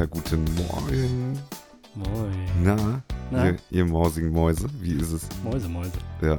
[0.00, 1.38] Ja, guten Morgen.
[1.94, 2.32] Moin.
[2.64, 3.48] Na, Na?
[3.50, 5.28] Ihr, ihr mausigen Mäuse, wie ist es?
[5.44, 5.92] Mäuse, Mäuse.
[6.22, 6.38] Ja.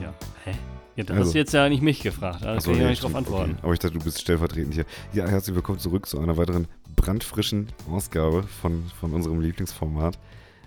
[0.00, 0.14] Ja.
[0.44, 0.52] Hä?
[0.94, 2.44] Ja, da Also- hast du jetzt ja nicht mich gefragt.
[2.44, 3.50] Da Ach so, kann ich ja nicht drauf antworten.
[3.54, 3.60] Okay.
[3.62, 4.84] Aber ich dachte, du bist stellvertretend hier.
[5.12, 10.16] Ja, herzlich willkommen zurück zu einer weiteren brandfrischen Ausgabe von, von unserem Lieblingsformat.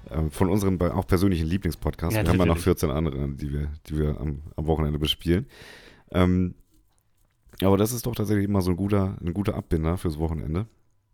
[0.10, 2.18] Ähm, von unserem auch persönlichen Lieblingspodcast.
[2.18, 2.82] Ja, wir haben ja noch natürlich.
[2.82, 5.46] 14 andere, die wir, die wir am, am Wochenende bespielen.
[6.12, 6.54] Ähm,
[7.62, 10.68] aber das ist doch tatsächlich immer so ein guter, ein guter Abbinder fürs Wochenende.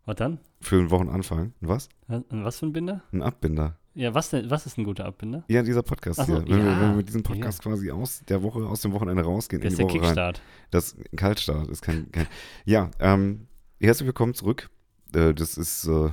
[0.08, 0.38] Was dann?
[0.62, 1.52] Für den Wochenanfang.
[1.60, 1.90] Was?
[2.06, 3.02] Was was für ein Binder?
[3.12, 3.76] Ein Abbinder.
[3.94, 4.48] Ja, was denn?
[4.50, 5.44] Was ist ein guter Abbinder?
[5.48, 6.36] Ja, dieser Podcast so, hier.
[6.38, 6.80] Wenn, wir, ja.
[6.80, 9.72] wenn wir mit diesem Podcast quasi aus der Woche, aus dem Wochenende rausgehen, Der in
[9.72, 10.06] ist die der Woche rein.
[10.06, 10.42] Kickstart.
[10.70, 12.10] Das ist ein Kaltstart ist kein.
[12.10, 12.26] kein
[12.64, 13.48] ja, ähm,
[13.80, 14.70] herzlich willkommen zurück.
[15.14, 16.08] Äh, das ist äh,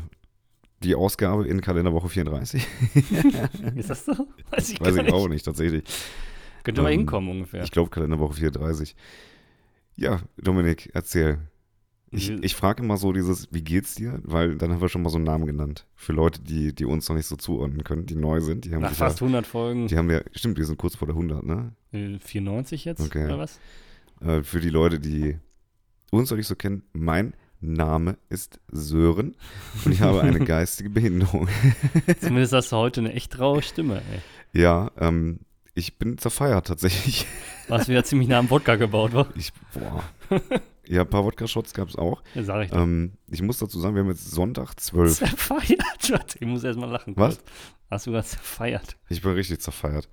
[0.83, 2.67] die Ausgabe in Kalenderwoche 34.
[3.75, 4.11] Ist das so?
[4.51, 5.13] Weiß ich Weiß gar ich nicht.
[5.13, 5.83] auch nicht, tatsächlich.
[6.65, 7.63] Könnte mal Ähm, hinkommen ungefähr.
[7.63, 8.93] Ich glaube Kalenderwoche 34.
[9.95, 11.39] Ja, Dominik, erzähl.
[12.15, 14.19] Ich, ich frage immer so dieses, wie geht's dir?
[14.23, 15.85] Weil dann haben wir schon mal so einen Namen genannt.
[15.95, 18.65] Für Leute, die, die uns noch nicht so zuordnen können, die neu sind.
[18.65, 19.87] Die haben, Nach fast ja, 100 Folgen.
[19.87, 21.73] die haben ja, stimmt, wir sind kurz vor der 100, ne?
[21.91, 23.01] Äh, 94 jetzt?
[23.01, 23.25] Okay.
[23.25, 23.59] Oder was?
[24.21, 25.37] Äh, für die Leute, die
[26.11, 29.35] uns noch nicht so kennen, mein Name ist Sören
[29.83, 31.47] und ich habe eine geistige Behinderung.
[32.19, 34.01] Zumindest hast du heute eine echt raue Stimme.
[34.53, 34.61] Ey.
[34.61, 35.39] Ja, ähm,
[35.73, 37.25] ich bin zerfeiert tatsächlich.
[37.67, 39.27] Warst wieder ziemlich nah am Wodka gebaut, wa?
[39.35, 40.03] Ich, boah.
[40.87, 42.21] Ja, ein paar Wodka-Shots gab es auch.
[42.35, 42.81] Ja, sag ich doch.
[42.81, 45.17] Ähm, ich muss dazu sagen, wir haben jetzt Sonntag 12.
[45.17, 45.79] Zerfeiert.
[46.39, 47.13] Ich muss erst mal lachen.
[47.17, 47.37] Was?
[47.37, 47.49] kurz.
[47.89, 48.95] Hast du gerade zerfeiert?
[49.09, 50.07] Ich bin richtig zerfeiert.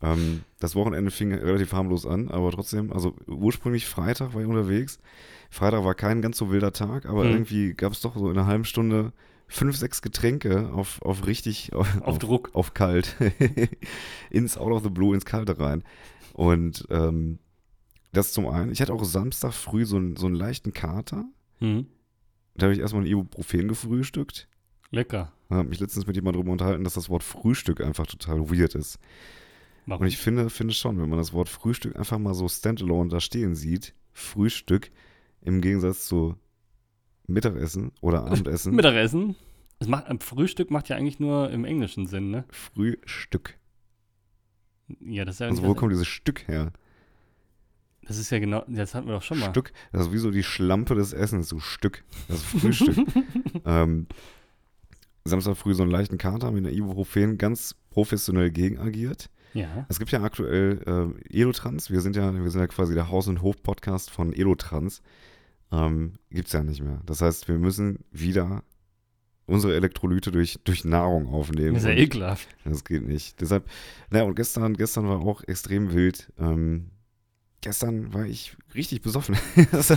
[0.00, 4.98] Ähm, das Wochenende fing relativ harmlos an, aber trotzdem, also ursprünglich Freitag war ich unterwegs.
[5.50, 7.30] Freitag war kein ganz so wilder Tag, aber Mhm.
[7.32, 9.12] irgendwie gab es doch so in einer halben Stunde
[9.48, 12.50] fünf, sechs Getränke auf, auf richtig, auf, Auf Druck.
[12.54, 13.16] auf kalt.
[14.30, 15.82] ins Out of the Blue, ins Kalte rein.
[16.34, 17.38] Und ähm,
[18.16, 18.72] das zum einen.
[18.72, 21.24] Ich hatte auch Samstag früh so, einen- so einen leichten Kater.
[21.60, 21.86] Mhm.
[22.54, 24.48] Da habe ich erstmal ein Ibuprofen gefrühstückt.
[24.90, 25.32] Lecker.
[25.48, 28.74] Ich habe mich letztens mit jemandem darüber unterhalten, dass das Wort Frühstück einfach total weird
[28.74, 28.98] ist.
[29.86, 30.02] Warum?
[30.02, 33.20] Und ich finde, finde schon, wenn man das Wort Frühstück einfach mal so standalone da
[33.20, 34.90] stehen sieht, Frühstück
[35.42, 36.34] im Gegensatz zu
[37.28, 39.36] Mittagessen oder Abendessen, Mittagessen.
[39.78, 42.44] Es macht, ein Frühstück macht ja eigentlich nur im englischen Sinn, ne?
[42.50, 43.58] Frühstück.
[45.00, 46.72] Ja, das ist ja, Also wo kommt dieses Stück her?
[48.06, 49.50] Das ist ja genau, das hatten wir doch schon mal.
[49.50, 52.04] Stück, das ist wie so die Schlampe des Essens, so Stück.
[52.28, 53.06] Das Frühstück.
[53.64, 54.06] ähm,
[55.24, 59.28] Samstag früh so einen leichten Kater mit einer Ibuprofen ganz professionell gegen agiert.
[59.54, 59.86] Ja.
[59.88, 61.90] Es gibt ja aktuell äh, Elotrans.
[61.90, 65.02] Wir sind ja, wir sind ja quasi der Haus- und Hof-Podcast von Elotrans.
[65.72, 67.00] Ähm, Gibt es ja nicht mehr.
[67.06, 68.62] Das heißt, wir müssen wieder
[69.46, 71.74] unsere Elektrolyte durch, durch Nahrung aufnehmen.
[71.74, 72.48] Das ist ja ekelhaft.
[72.64, 73.40] Das geht nicht.
[73.40, 73.68] Deshalb,
[74.10, 76.32] naja, und gestern, gestern war auch extrem wild.
[76.38, 76.90] Ähm,
[77.66, 79.36] gestern war ich richtig besoffen.
[79.72, 79.94] also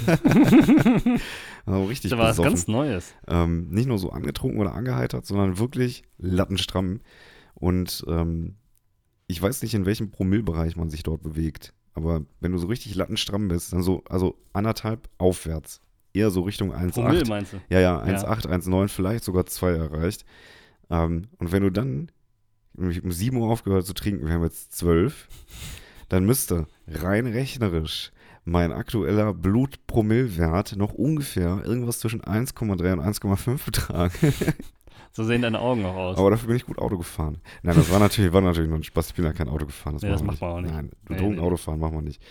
[1.85, 2.52] richtig Da war was besoffen.
[2.52, 3.13] ganz Neues.
[3.28, 7.02] Ähm, nicht nur so angetrunken oder angeheitert, sondern wirklich lattenstramm.
[7.53, 8.56] Und ähm,
[9.28, 11.75] ich weiß nicht, in welchem Promillbereich man sich dort bewegt.
[11.94, 15.79] Aber wenn du so richtig lattenstramm bist, dann so, also anderthalb aufwärts.
[16.12, 16.94] Eher so Richtung 1,8.
[16.94, 17.58] Promille meinst du?
[17.69, 18.18] Ja, ja, Ja.
[18.18, 20.25] 1,8, 1,9, vielleicht sogar 2 erreicht.
[20.90, 22.09] Ähm, und wenn du dann
[22.79, 25.28] ich um 7 Uhr aufgehört zu trinken, wir haben jetzt 12,
[26.09, 28.12] dann müsste rein rechnerisch
[28.46, 34.34] mein aktueller Blutpromillwert noch ungefähr irgendwas zwischen 1,3 und 1,5 betragen.
[35.12, 36.18] So sehen deine Augen auch aus.
[36.18, 37.40] Aber dafür bin ich gut Auto gefahren.
[37.64, 39.09] Nein, das war natürlich, war natürlich nur ein Spaß.
[39.09, 39.94] Ich bin ja kein Auto gefahren.
[39.96, 40.74] Das, Nee, das machen wir macht man auch nicht.
[40.74, 41.42] Nein, Nee, Drogen nee.
[41.42, 42.22] Auto fahren machen wir nicht.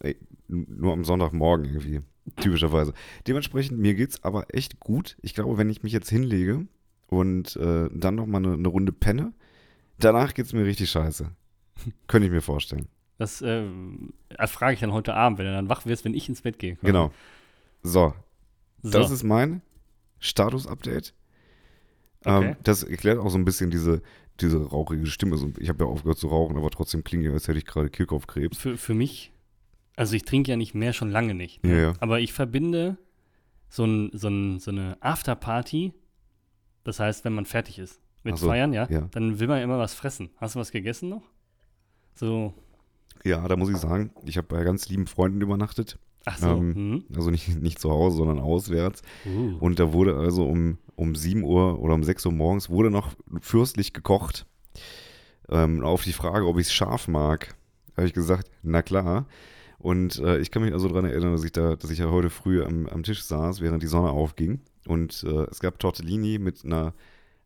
[0.00, 0.16] Ey,
[0.48, 2.00] nur am Sonntagmorgen irgendwie.
[2.36, 2.94] Typischerweise.
[3.26, 5.16] Dementsprechend, mir geht's aber echt gut.
[5.20, 6.66] Ich glaube, wenn ich mich jetzt hinlege
[7.08, 9.34] und äh, dann noch mal eine, eine Runde penne,
[9.98, 11.30] danach geht's mir richtig scheiße.
[12.08, 12.88] Könnte ich mir vorstellen.
[13.18, 13.64] Das äh,
[14.30, 16.74] erfrage ich dann heute Abend, wenn du dann wach wirst, wenn ich ins Bett gehe.
[16.74, 16.86] quasi.
[16.86, 17.12] Genau.
[17.82, 18.12] So,
[18.82, 18.90] So.
[18.98, 19.62] das ist mein
[20.18, 21.14] Status-Update.
[22.24, 22.56] Ähm, Okay.
[22.62, 24.00] das erklärt auch so ein bisschen diese,
[24.40, 25.36] diese rauchige Stimme.
[25.58, 28.56] Ich habe ja aufgehört zu rauchen, aber trotzdem klinge ich, als hätte ich gerade Kehlkopfkrebs.
[28.58, 29.30] für, für mich,
[29.96, 31.64] also ich trinke ja nicht mehr, schon lange nicht.
[31.64, 31.82] Ja, ne?
[31.82, 31.92] ja.
[32.00, 32.96] Aber ich verbinde
[33.68, 35.92] so, ein, so, ein, so eine Afterparty,
[36.84, 39.08] das heißt, wenn man fertig ist mit so, Feiern, ja, ja.
[39.12, 40.30] dann will man immer was fressen.
[40.38, 41.22] Hast du was gegessen noch?
[42.14, 42.54] So,
[43.22, 45.98] Ja, da muss ich sagen, ich habe bei ganz lieben Freunden übernachtet.
[46.24, 46.48] ach so.
[46.48, 49.02] Ähm, Also nicht, nicht zu Hause, sondern auswärts.
[49.22, 49.54] hm.
[49.54, 49.58] uh.
[49.58, 53.12] Und da wurde also um, um 7 Uhr oder um 6 Uhr morgens wurde noch
[53.40, 54.46] fürstlich gekocht.
[55.48, 57.54] Ähm, auf die Frage, ob ich es scharf mag,
[57.96, 59.26] habe ich gesagt, na klar.
[59.78, 62.30] Und äh, ich kann mich also daran erinnern, dass ich da, dass ich ja heute
[62.30, 64.60] früh am, am Tisch saß, während die Sonne aufging.
[64.86, 66.94] Und äh, es gab Tortellini mit einer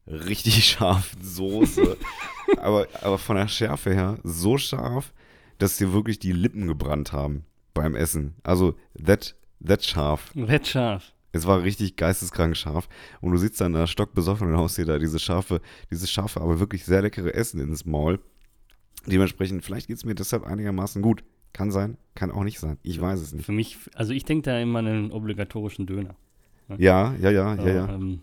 [0.06, 1.96] richtig scharfen Soße.
[2.58, 5.12] aber, aber von der Schärfe her so scharf,
[5.58, 7.44] dass dir wirklich die Lippen gebrannt haben
[7.74, 8.34] beim Essen.
[8.42, 8.74] Also
[9.04, 10.32] that, that scharf.
[10.34, 11.12] Wettscharf.
[11.32, 12.88] Es war richtig geisteskrank scharf.
[13.20, 15.60] Und du sitzt dann da stockbesoffen und haust dir da diese scharfe,
[15.90, 18.20] dieses scharfe, aber wirklich sehr leckere Essen ins Maul.
[19.06, 21.22] Dementsprechend, vielleicht geht es mir deshalb einigermaßen gut.
[21.52, 22.78] Kann sein, kann auch nicht sein.
[22.82, 23.46] Ich weiß es nicht.
[23.46, 26.14] Für mich, also ich denke da immer an einen obligatorischen Döner.
[26.76, 27.94] Ja, ja, ja, So, ja, ja.
[27.94, 28.20] Ähm,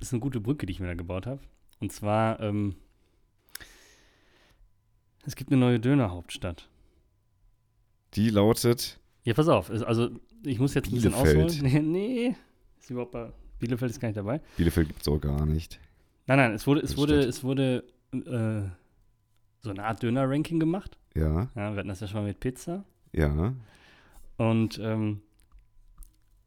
[0.00, 1.40] ist eine gute Brücke, die ich mir da gebaut habe.
[1.80, 2.76] Und zwar, ähm,
[5.24, 6.68] es gibt eine neue Dönerhauptstadt.
[8.14, 10.10] Die lautet, Ja, pass auf, also
[10.44, 11.50] ich muss jetzt ein bisschen Bielefeld.
[11.50, 11.72] ausholen.
[11.92, 12.36] Nee, nee,
[12.80, 14.40] ist überhaupt bei Bielefeld ist gar nicht dabei.
[14.56, 15.78] Bielefeld gibt es auch gar nicht.
[16.26, 18.62] Nein, nein, es wurde, es wurde, es wurde äh,
[19.60, 20.96] so eine Art Döner-Ranking gemacht.
[21.14, 22.84] Ja, Ja, wir hatten das ja schon mal mit Pizza.
[23.12, 23.52] ja.
[24.36, 25.20] Und ähm,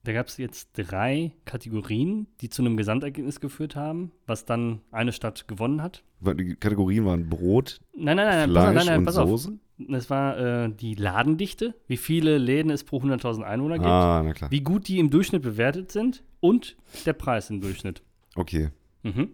[0.03, 5.11] da gab es jetzt drei Kategorien, die zu einem Gesamtergebnis geführt haben, was dann eine
[5.13, 6.03] Stadt gewonnen hat.
[6.21, 9.29] Die Kategorien waren Brot, Nein, nein, nein, pass Fleisch auf, nein, nein, und pass auf.
[9.29, 9.59] Soße.
[9.89, 14.33] Das war äh, die Ladendichte, wie viele Läden es pro 100.000 Einwohner gibt, Ah, na
[14.33, 14.51] klar.
[14.51, 18.03] wie gut die im Durchschnitt bewertet sind und der Preis im Durchschnitt.
[18.35, 18.69] Okay.
[19.01, 19.29] Mhm.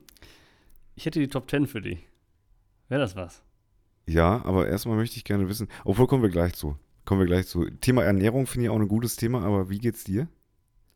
[0.95, 1.99] Ich hätte die Top 10 für dich.
[2.87, 3.43] Wäre das was?
[4.07, 6.77] Ja, aber erstmal möchte ich gerne wissen, obwohl kommen wir gleich zu.
[7.03, 7.65] Kommen wir gleich zu.
[7.81, 10.29] Thema Ernährung finde ich auch ein gutes Thema, aber wie geht's dir?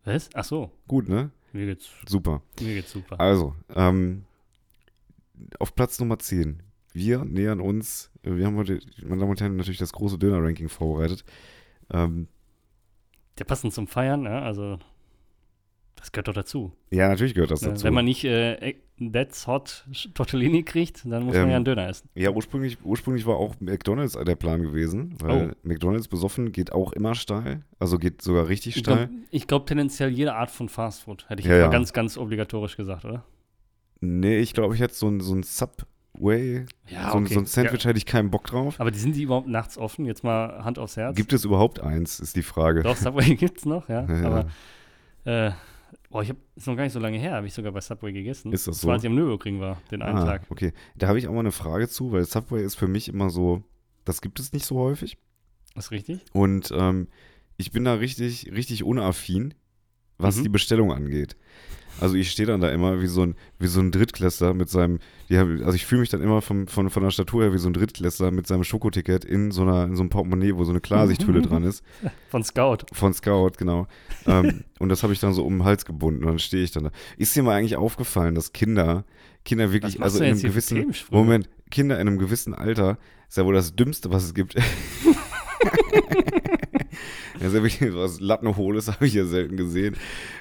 [0.05, 0.29] Was?
[0.33, 1.31] Ach so, Gut, ne?
[1.53, 2.41] mir geht's, Super.
[2.59, 3.19] mir geht's super.
[3.19, 4.23] Also, ähm,
[5.59, 6.63] auf Platz Nummer 10.
[6.93, 11.23] Wir nähern uns, wir haben heute, meine Damen und Herren, natürlich das große Döner-Ranking vorbereitet.
[11.91, 12.27] Ähm,
[13.37, 14.77] Der passend zum Feiern, ja, also
[16.01, 16.73] das gehört doch dazu.
[16.89, 17.69] ja, natürlich gehört das Ne?
[17.69, 17.85] dazu.
[17.85, 18.75] Wenn man nicht äh,
[19.13, 22.09] That's Hot Tortellini kriegt, dann muss man Ähm, ja einen Döner essen.
[22.13, 25.67] ja, ursprünglich, ursprünglich war auch McDonalds der Plan gewesen, weil Oh.
[25.67, 29.07] McDonalds besoffen geht auch immer steil, also geht sogar richtig Ich steil.
[29.31, 31.65] glaube glaub, tendenziell jede Art von Fastfood, hätte ich Ja, ja.
[31.67, 33.23] mal ganz, ganz obligatorisch gesagt, oder?
[34.01, 37.45] Nee, ich glaube, ich hätte so ein, so ein Subway, Ja, so, ein, so ein
[37.45, 38.79] Sandwich hätte ich keinen Bock drauf.
[38.79, 40.05] Aber die sind die überhaupt nachts offen?
[40.05, 41.15] Jetzt mal Hand aufs Herz.
[41.15, 42.83] Gibt es überhaupt eins, ist die Frage.
[42.83, 44.05] Doch, Subway gibt's noch, ja.
[44.07, 44.25] Ja, ja.
[44.27, 44.45] Aber
[45.25, 45.51] äh,
[46.11, 48.11] boah, ich habe ist noch gar nicht so lange her, habe ich sogar bei Subway
[48.11, 48.51] gegessen.
[48.53, 48.93] Ist das Das war, so?
[48.93, 50.45] als ich am Nürburgring war, den einen Ah, Tag.
[50.49, 50.73] okay.
[50.95, 53.63] Da habe ich auch mal eine Frage zu, weil Subway ist für mich immer so,
[54.05, 55.17] das gibt es nicht so häufig.
[55.75, 56.19] Ist richtig?
[56.33, 57.07] Und ähm,
[57.57, 59.53] ich bin da richtig, richtig unaffin,
[60.17, 60.43] was Mhm.
[60.43, 61.35] die Bestellung angeht.
[62.01, 64.99] Also ich stehe dann da immer wie so ein, wie so ein Drittklässler mit seinem,
[65.31, 67.69] haben, also ich fühle mich dann immer vom, von, von der Statur her wie so
[67.69, 70.81] ein Drittklässler mit seinem Schokoticket in so einer, in so einem Portemonnaie, wo so eine
[70.81, 71.83] Klarsichthülle dran ist.
[72.29, 72.79] Von Scout.
[72.91, 73.87] Von Scout, genau.
[74.25, 76.71] ähm, und das habe ich dann so um den Hals gebunden und dann stehe ich
[76.71, 76.91] dann da.
[77.17, 79.05] Ist dir mal eigentlich aufgefallen, dass Kinder,
[79.45, 80.93] Kinder wirklich, also in einem gewissen?
[81.11, 82.97] Moment, Kinder in einem gewissen Alter,
[83.29, 84.55] ist ja wohl das Dümmste, was es gibt.
[87.41, 89.95] Ja wirklich was Lattenhohles habe ich ja selten gesehen.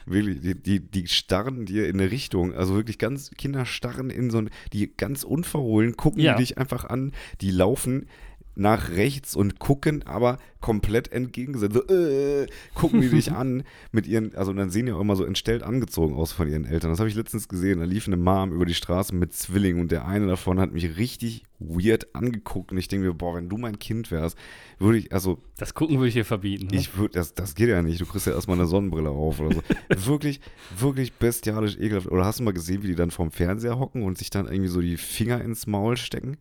[0.07, 2.55] Wirklich, die, die, die starren dir in eine Richtung.
[2.55, 6.37] Also wirklich ganz, Kinder starren in so ein, die ganz unverhohlen gucken Ja.
[6.37, 7.13] dich einfach an.
[7.41, 8.07] Die laufen
[8.55, 11.75] nach rechts und gucken aber komplett entgegengesetzt.
[11.75, 13.63] So, äh, gucken die dich an
[13.93, 16.91] mit ihren, also dann sehen die auch immer so entstellt angezogen aus von ihren Eltern.
[16.91, 17.79] Das habe ich letztens gesehen.
[17.81, 20.97] Da lief eine Mom über die Straße mit Zwillingen und der eine davon hat mich
[20.97, 24.37] richtig weird angeguckt und ich denke mir, boah, wenn du mein Kind wärst,
[24.79, 26.69] würde ich, also Das Gucken würde ich dir verbieten.
[26.69, 26.77] Ne?
[26.77, 28.01] ich würde, das, das geht ja nicht.
[28.01, 29.63] Du kriegst ja erstmal eine Sonnenbrille auf oder so.
[30.07, 30.41] wirklich,
[30.77, 32.09] wirklich bestialisch ekelhaft.
[32.09, 34.69] Oder hast du mal gesehen, wie die dann vorm Fernseher hocken und sich dann irgendwie
[34.69, 36.37] so die Finger ins Maul stecken?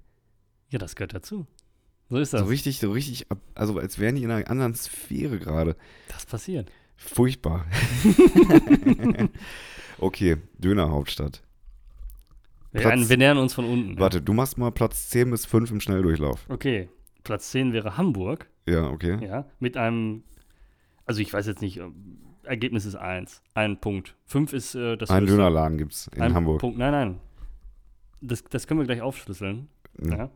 [0.70, 1.48] ja, das gehört dazu.
[2.10, 2.42] So ist das.
[2.42, 5.76] So richtig, so richtig, also als wären die in einer anderen Sphäre gerade.
[6.08, 6.72] Das passiert.
[6.98, 7.66] Furchtbar.
[10.00, 11.42] okay, Dönerhauptstadt.
[12.72, 14.00] Wir, Platz- wir nähern uns von unten.
[14.00, 16.46] Warte, du machst mal Platz 10 bis 5 im Schnelldurchlauf.
[16.50, 16.90] Okay,
[17.24, 19.18] Platz 10 wäre Hamburg, Ja, okay.
[19.26, 20.24] ja, mit einem,
[21.06, 24.16] also ich weiß jetzt nicht, ähm, Ergebnis ist 1, ein Punkt.
[24.26, 25.38] 5 ist äh, das Einen höchste.
[25.38, 26.60] Dönerladen gibt es in Ein Hamburg.
[26.62, 27.20] Punkt, nein, nein.
[28.22, 29.68] Das, das können wir gleich aufschlüsseln.
[30.04, 30.18] Ja.
[30.18, 30.30] Ja.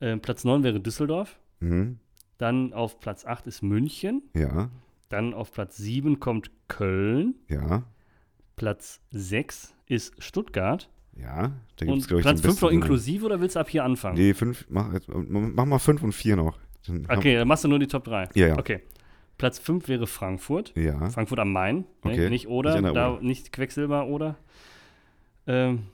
[0.00, 1.38] Äh, Platz 9 wäre Düsseldorf.
[1.60, 1.98] Mhm.
[2.38, 4.22] Dann auf Platz 8 ist München.
[4.34, 4.70] ja,
[5.08, 7.34] Dann auf Platz 7 kommt Köln.
[7.48, 7.82] ja,
[8.56, 10.88] Platz 6 ist Stuttgart.
[11.16, 11.52] ja.
[11.76, 13.84] Da gibt es, glaube ich, Platz den 5 noch inklusive oder willst du ab hier
[13.84, 14.16] anfangen?
[14.18, 16.58] Nee, 5, mach, mach mal 5 und 4 noch.
[16.86, 18.30] Dann Okay, dann machst du nur die Top 3.
[18.34, 18.58] Ja, ja.
[18.58, 18.80] Okay.
[19.36, 20.72] Platz 5 wäre Frankfurt.
[20.76, 21.84] Ja, Frankfurt am Main.
[22.02, 22.24] Okay.
[22.24, 22.30] Ne?
[22.30, 24.36] Nicht Oder, Nicht da, nicht Quecksilber oder.
[25.46, 25.86] Ähm,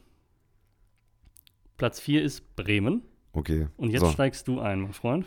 [1.77, 3.03] Platz 4 ist Bremen.
[3.35, 3.69] Okay.
[3.76, 4.11] Und jetzt so.
[4.11, 5.26] steigst du ein, mein Freund.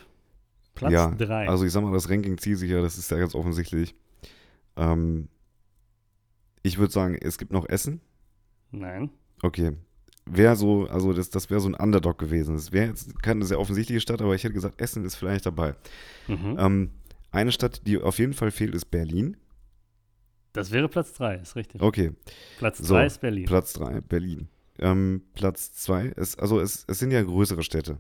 [0.75, 1.47] Platz ja, 3.
[1.47, 3.95] Also ich sag mal, das Ranking zieht sich ja, das ist ja ganz offensichtlich.
[4.75, 5.27] Ähm,
[6.63, 8.01] ich würde sagen, es gibt noch Essen.
[8.71, 9.09] Nein.
[9.41, 9.73] Okay.
[10.25, 12.55] Wäre so, also das, das wäre so ein Underdog gewesen.
[12.55, 15.75] Das wäre jetzt keine sehr offensichtliche Stadt, aber ich hätte gesagt, Essen ist vielleicht dabei.
[16.27, 16.57] Mhm.
[16.59, 16.91] Ähm,
[17.31, 19.37] eine Stadt, die auf jeden Fall fehlt, ist Berlin.
[20.53, 21.81] Das wäre Platz 3, ist richtig.
[21.81, 22.11] Okay,
[22.57, 23.45] Platz 2 so, ist Berlin.
[23.45, 24.47] Platz 3, Berlin.
[24.79, 27.97] Ähm, Platz 2 ist, also es, es sind ja größere Städte.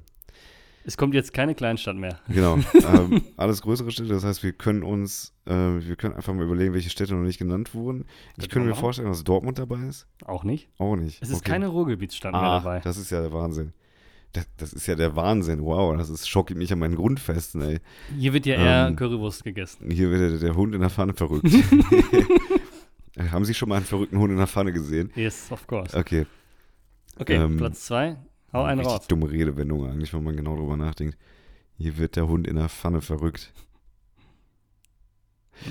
[0.85, 2.19] Es kommt jetzt keine Kleinstadt mehr.
[2.29, 2.57] Genau.
[2.73, 4.09] ähm, alles größere Städte.
[4.09, 7.39] Das heißt, wir können uns, äh, wir können einfach mal überlegen, welche Städte noch nicht
[7.39, 8.05] genannt wurden.
[8.07, 10.07] Ich Das könnte kann mir man vorstellen, dass Dortmund dabei ist.
[10.25, 10.69] Auch nicht.
[10.77, 11.21] Auch nicht.
[11.21, 11.51] Es ist Okay.
[11.51, 12.79] keine Ruhrgebietsstadt mehr ah, dabei.
[12.79, 13.73] Das ist ja der Wahnsinn.
[14.31, 15.63] Das, das ist ja der Wahnsinn.
[15.65, 17.79] Wow, das ist schockt mich an meinen Grundfesten, ey.
[18.17, 19.89] Hier wird ja eher Ähm, Currywurst gegessen.
[19.91, 21.47] Hier wird der, der Hund in der Pfanne verrückt.
[23.31, 25.11] Haben Sie schon mal einen verrückten Hund in der Pfanne gesehen?
[25.15, 25.97] Yes, of course.
[25.97, 26.25] Okay.
[27.19, 28.17] Okay, ähm, Platz zwei.
[28.53, 29.07] Hau einen Richtig raus.
[29.07, 31.17] dumme Redewendung eigentlich, wenn man genau drüber nachdenkt.
[31.77, 33.53] Hier wird der Hund in der Pfanne verrückt.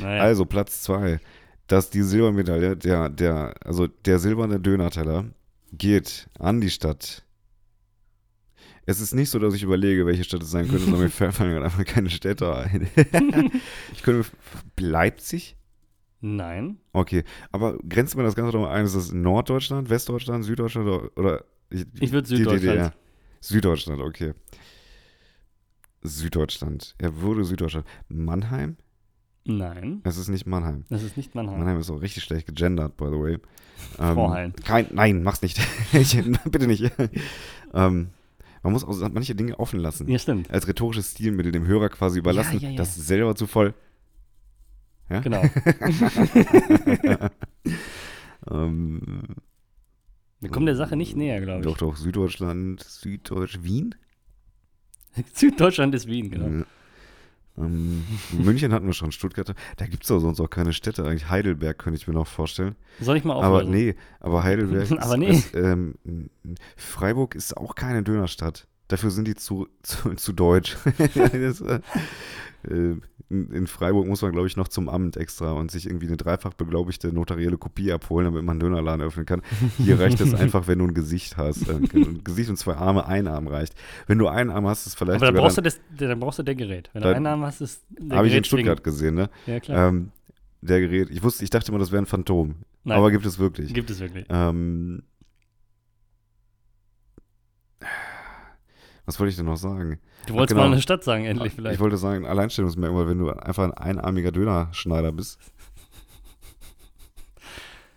[0.01, 0.23] Naja.
[0.23, 1.21] Also Platz zwei,
[1.67, 5.25] dass die Silbermedaille, der, der, also der silberne Dönerteller
[5.73, 7.25] geht an die Stadt.
[8.89, 11.63] Es ist nicht so, dass ich überlege, welche Stadt es sein könnte, sondern mir fallen
[11.63, 12.89] einfach keine Städte ein.
[13.93, 14.29] ich könnte
[14.79, 15.57] Leipzig?
[16.27, 16.79] Nein.
[16.93, 18.85] Okay, aber grenzt man das Ganze doch mal ein?
[18.85, 22.63] Ist das Norddeutschland, Westdeutschland, Süddeutschland oder, oder Ich würde Süddeutschland.
[22.63, 22.93] DDR?
[23.41, 24.35] Süddeutschland, okay.
[26.03, 26.97] Süddeutschland.
[26.99, 27.87] Er wurde Süddeutschland.
[28.09, 28.77] Mannheim?
[29.45, 30.01] Nein.
[30.03, 30.85] Es ist nicht Mannheim.
[30.89, 31.61] Das ist nicht Mannheim.
[31.61, 33.39] Mannheim ist auch richtig schlecht gegendert, by the way.
[34.01, 34.53] Ähm, Vorheim.
[34.65, 35.61] Kein, nein, mach's nicht.
[35.93, 36.91] ich, bitte nicht.
[37.73, 38.09] ähm,
[38.65, 40.09] man muss auch manche Dinge offen lassen.
[40.09, 40.51] Ja, stimmt.
[40.51, 42.77] Als rhetorisches Stilmittel dem Hörer quasi überlassen, ja, ja.
[42.77, 43.75] das selber zu voll.
[45.09, 45.43] Genau.
[48.51, 49.25] Ähm,
[50.41, 51.67] Wir kommen der Sache nicht näher, glaube ich.
[51.67, 53.95] Doch, doch, Süddeutschland, Süddeutsch, Wien?
[55.33, 56.47] Süddeutschland ist Wien, genau.
[56.59, 56.65] Ja.
[57.59, 59.55] Ähm, München hatten wir schon, Stuttgart.
[59.77, 61.05] Da gibt es doch sonst auch keine Städte.
[61.05, 62.77] Eigentlich Heidelberg könnte ich mir noch vorstellen.
[63.01, 63.71] Soll ich mal Aber auflösen?
[63.73, 65.31] nee, aber Heidelberg Aber ist, nee.
[65.31, 65.95] ist ähm,
[66.77, 68.69] Freiburg ist auch keine Dönerstadt.
[68.89, 70.77] Dafür sind die zu, zu, zu deutsch.
[71.15, 71.81] das, äh,
[72.65, 72.97] äh,
[73.29, 76.17] in, in Freiburg muss man, glaube ich, noch zum Amt extra und sich irgendwie eine
[76.17, 79.43] dreifach beglaubigte notarielle Kopie abholen, damit man einen Dönerladen öffnen kann.
[79.79, 81.69] Hier reicht es einfach, wenn du ein Gesicht hast.
[81.69, 83.75] Äh, ein Gesicht und zwei Arme, ein Arm reicht.
[84.07, 86.39] Wenn du einen Arm hast, ist vielleicht Aber dann brauchst, dann, du das, dann brauchst
[86.39, 86.91] du der Gerät.
[86.93, 89.31] Wenn du einen Namen hast, ist der habe ich in Stuttgart gesehen, ne?
[89.47, 89.89] Ja, klar.
[89.89, 90.13] Ähm,
[90.63, 92.57] der Gerät, ich wusste, ich dachte immer, das wäre ein Phantom.
[92.85, 93.75] Nein, Aber gibt es wirklich.
[93.75, 94.27] gibt es wirklich.
[94.29, 95.03] Ähm,
[99.07, 99.99] was wollte ich denn noch sagen?
[100.27, 100.63] Du wolltest genau.
[100.67, 101.81] mal eine Stadt sagen, endlich Ich vielleicht.
[101.81, 105.39] wollte sagen, Alleinstellungsmerkmal, wenn du einfach ein einarmiger Dönerschneider bist.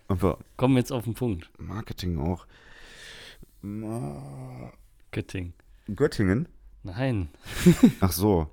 [0.08, 1.50] Aber Kommen wir jetzt auf den Punkt.
[1.58, 2.46] Marketing auch.
[5.10, 5.54] Göttingen.
[5.94, 6.48] Göttingen?
[6.82, 7.28] Nein.
[8.00, 8.48] Ach so.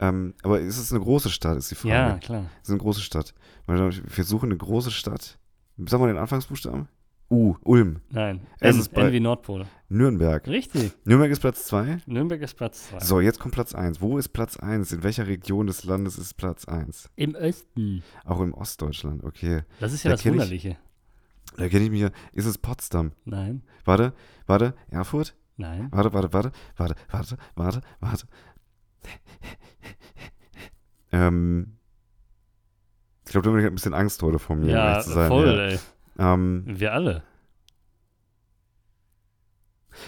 [0.00, 1.94] Ähm, aber ist es eine große Stadt, ist die Frage.
[1.94, 2.50] Ja, klar.
[2.62, 3.34] Es ist eine große Stadt.
[3.66, 5.38] Wir suchen eine große Stadt.
[5.78, 6.88] Sag mal den Anfangsbuchstaben.
[7.28, 8.00] U, Ulm.
[8.10, 8.46] Nein.
[8.60, 9.66] Es N, ist bei- N wie Nordpol.
[9.88, 10.46] Nürnberg.
[10.46, 10.92] Richtig.
[11.04, 11.98] Nürnberg ist Platz 2.
[12.06, 13.00] Nürnberg ist Platz 2.
[13.00, 14.00] So, jetzt kommt Platz 1.
[14.00, 14.92] Wo ist Platz 1?
[14.92, 17.10] In welcher Region des Landes ist Platz 1?
[17.16, 18.02] Im Osten.
[18.24, 19.62] Auch im Ostdeutschland, okay.
[19.80, 20.76] Das ist ja Da das kenn ich- Wunderliche.
[21.56, 22.10] Da kenne ich mich ja.
[22.32, 23.12] Ist es Potsdam?
[23.24, 23.62] Nein.
[23.84, 24.12] Warte,
[24.46, 25.34] warte, Erfurt?
[25.56, 25.88] Nein.
[25.90, 28.26] Warte, warte, warte, warte, warte, warte, warte.
[31.12, 31.72] ähm.
[33.24, 35.28] Ich glaube, Dominik hat ein bisschen Angst heute vor mir, Ja, zu sein.
[35.28, 35.68] voll, ja.
[35.70, 35.78] ey.
[36.18, 37.22] Ähm, Wir alle.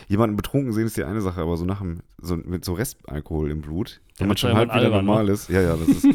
[0.07, 3.51] jemanden betrunken sehen ist die eine Sache, aber so nach dem, so mit so Restalkohol
[3.51, 5.03] im Blut, Ja, wenn man schon halb wieder albern, ne?
[5.03, 5.49] normal ist.
[5.49, 6.07] Ja, ja, das ist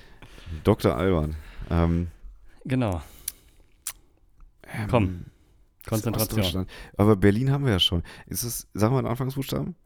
[0.64, 0.94] Dr.
[0.96, 1.34] Alban.
[1.70, 2.08] Ähm,
[2.64, 3.00] Genau.
[4.74, 5.24] ähm, Komm,
[5.86, 6.66] Konzentration.
[6.96, 8.02] Aber Berlin haben wir ja schon.
[8.26, 9.76] Ist es, sagen wir den Anfangsbuchstaben?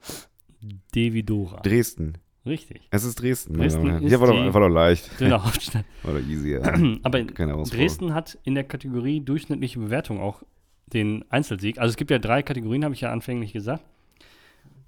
[0.95, 1.61] Devidora.
[1.61, 2.15] Dresden.
[2.47, 2.81] Richtig.
[2.91, 3.55] Es ist Dresden.
[3.55, 4.05] Dresden Herren.
[4.05, 5.11] ist ja, war doch, war doch leicht.
[5.21, 5.85] Hauptstadt.
[6.03, 6.63] War doch easy, ja.
[7.03, 7.23] Aber.
[7.23, 10.43] Dresden hat in der Kategorie durchschnittliche Bewertung auch
[10.87, 11.79] den Einzelsieg.
[11.79, 13.85] Also es gibt ja drei Kategorien, habe ich ja anfänglich gesagt.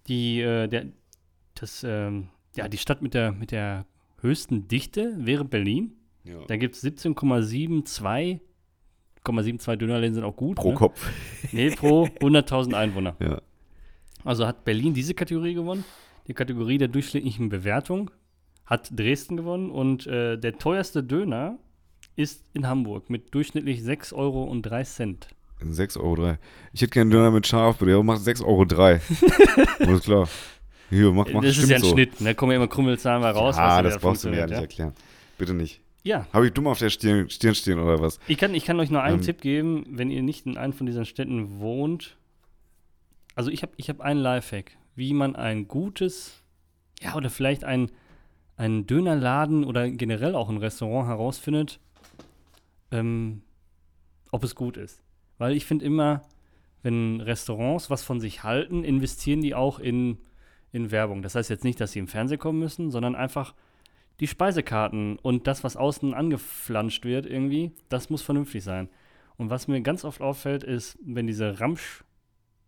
[0.09, 0.87] Die, äh, der,
[1.55, 3.85] das, ähm, ja, die Stadt mit der, mit der
[4.21, 5.93] höchsten Dichte wäre Berlin.
[6.25, 6.45] Ja.
[6.47, 8.41] Da gibt es 17,72
[9.25, 10.57] 0,72 Dönerläden sind auch gut.
[10.57, 10.75] Pro ne?
[10.75, 11.11] Kopf.
[11.53, 13.17] Nee, pro 100.000 Einwohner.
[13.21, 13.41] Ja.
[14.25, 15.85] Also hat Berlin diese Kategorie gewonnen.
[16.26, 18.11] Die Kategorie der durchschnittlichen Bewertung
[18.67, 19.71] hat Dresden gewonnen.
[19.71, 21.59] Und äh, der teuerste Döner
[22.17, 24.52] ist in Hamburg mit durchschnittlich 6,03 Euro.
[24.52, 26.37] 6,03 Euro.
[26.73, 27.93] Ich hätte gerne Döner mit Schaf, bitte.
[27.93, 29.00] Ja, mach 6,03 Euro.
[29.91, 30.29] Alles klar.
[30.91, 31.91] Hier, mach, mach das ist ja ein so.
[31.93, 32.12] Schnitt.
[32.21, 33.57] Da kommen ja immer Krümmelzahlen mal raus.
[33.57, 34.93] Ah, das da brauchst du mir ja nicht erklären.
[35.38, 35.81] Bitte nicht.
[36.05, 38.19] Ja, Habe ich dumm auf der Stirn, Stirn stehen oder was?
[38.26, 39.23] ich kann, ich kann euch nur einen Ähm.
[39.23, 42.17] Tipp geben, wenn ihr nicht in einem von diesen Städten wohnt.
[43.37, 46.43] Also ich habe ich hab einen Lifehack, wie man ein gutes,
[47.01, 47.91] ja, oder vielleicht ein,
[48.57, 51.81] einen Dönerladen oder generell auch ein Restaurant herausfindet,
[52.91, 53.43] ähm,
[54.31, 55.03] ob es gut ist.
[55.39, 56.23] Weil ich finde immer,
[56.83, 60.19] wenn Restaurants was von sich halten, investieren die auch in,
[60.73, 61.23] in Werbung.
[61.23, 63.55] Das heißt jetzt nicht, dass sie im Fernsehen kommen müssen, sondern einfach
[64.21, 68.89] die Speisekarten und das, was außen angeflanscht wird irgendwie, das muss vernünftig sein.
[69.37, 71.59] Und was mir ganz oft auffällt, ist, wenn diese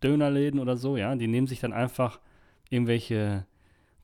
[0.05, 2.19] Ramsch-Dönerläden oder so, ja, die nehmen sich dann einfach
[2.69, 3.45] irgendwelche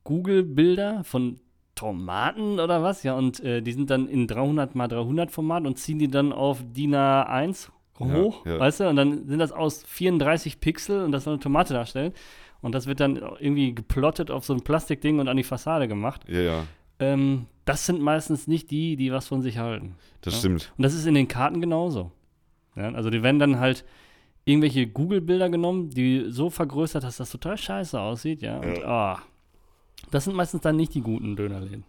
[0.04, 1.38] Google-Bilder von
[1.74, 5.78] Tomaten oder was, ja, und äh, die sind dann in 300 mal 300 Format und
[5.78, 7.68] ziehen die dann auf DIN A1
[7.98, 8.60] hoch, Ja, ja.
[8.60, 12.12] weißt du, und dann sind das aus 34 Pixel und das soll eine Tomate darstellen
[12.60, 16.22] und das wird dann irgendwie geplottet auf so ein Plastikding und an die Fassade gemacht.
[16.28, 16.64] Ja, ja,
[16.98, 19.94] Ähm, das sind meistens nicht die, die was von sich halten.
[20.20, 20.38] das Ja.
[20.40, 20.72] stimmt.
[20.76, 22.10] Und das ist in den Karten genauso.
[22.74, 23.84] Also die werden dann halt
[24.44, 28.58] irgendwelche Google-Bilder genommen, die so vergrößert, dass das total scheiße aussieht, ja.
[28.58, 29.22] Und ah,
[30.10, 31.84] das sind meistens dann nicht die guten Dönerläden.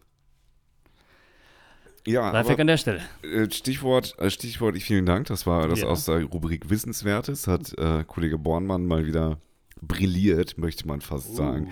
[2.06, 3.02] Ja, Lifehack an der Stelle.
[3.24, 5.28] äh, Stichwort, äh, Stichwort, ich vielen Dank.
[5.28, 5.88] Das war das Ja.
[5.88, 7.48] aus der Rubrik Wissenswertes.
[7.48, 9.38] Hat äh, Kollege Bornmann mal wieder
[9.82, 11.70] brilliert, möchte man fast sagen.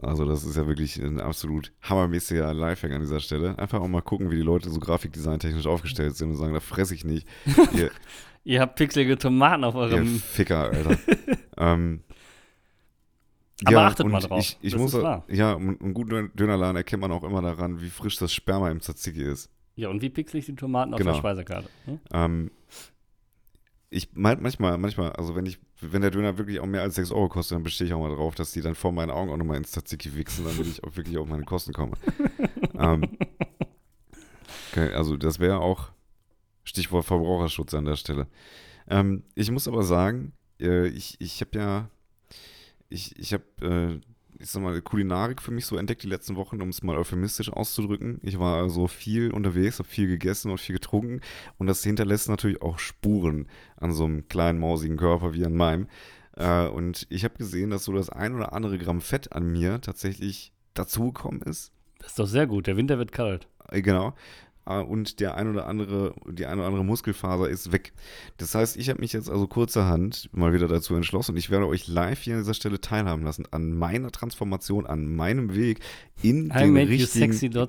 [0.00, 3.58] Also das ist ja wirklich ein absolut hammermäßiger Lifehack an dieser Stelle.
[3.58, 6.94] Einfach auch mal gucken, wie die Leute so grafikdesigntechnisch aufgestellt sind und sagen, da fresse
[6.94, 7.28] ich nicht.
[7.74, 7.90] Ihr,
[8.44, 10.06] Ihr habt pixelige Tomaten auf ihr eurem.
[10.06, 10.98] Ficker, Alter.
[11.58, 12.02] ähm,
[13.64, 14.40] Aber achtet mal drauf.
[14.40, 14.92] Ich, ich Das muss,
[15.28, 18.80] ja, einen einen guten Dönerladen erkennt man auch immer daran, wie frisch das Sperma im
[18.80, 19.50] Tzatziki ist.
[19.76, 21.12] Ja, und wie pixelig die Tomaten auf Genau.
[21.12, 21.68] der Speisekarte.
[21.84, 22.00] Hm?
[22.12, 22.50] Ähm,
[23.92, 27.28] ich manchmal, manchmal, also wenn ich, wenn der Döner wirklich auch mehr als 6 Euro
[27.28, 29.58] kostet, dann bestehe ich auch mal drauf, dass die dann vor meinen Augen auch nochmal
[29.58, 31.92] ins Tzatziki wichsen, damit ich auch wirklich auf meine Kosten komme.
[32.78, 33.18] ähm,
[34.70, 35.90] okay, also das wäre auch
[36.64, 38.28] Stichwort Verbraucherschutz an der Stelle.
[38.88, 41.90] Ähm, ich muss aber sagen, äh, ich, ich habe ja,
[42.88, 44.00] ich, ich habe, äh,
[44.42, 47.50] ich sag mal, Kulinarik für mich so entdeckt die letzten Wochen, um es mal euphemistisch
[47.52, 48.18] auszudrücken.
[48.22, 51.20] Ich war also viel unterwegs, habe viel gegessen und viel getrunken
[51.58, 53.46] und das hinterlässt natürlich auch Spuren
[53.76, 55.86] an so einem kleinen, mausigen Körper wie an meinem.
[56.36, 59.80] Äh, und ich habe gesehen, dass so das ein oder andere Gramm Fett an mir
[59.80, 61.72] tatsächlich dazugekommen ist.
[61.98, 62.66] Das ist doch sehr gut.
[62.66, 63.46] Der Winter wird kalt.
[63.68, 64.14] Äh, Genau.
[64.66, 67.92] Äh, Und der ein oder andere, die eine oder andere Muskelfaser ist weg.
[68.36, 71.66] Das heißt, ich habe mich jetzt also kurzerhand mal wieder dazu entschlossen und ich werde
[71.66, 75.80] euch live hier an dieser Stelle teilhaben lassen an meiner Transformation, an meinem Weg
[76.22, 77.24] in den richtigen,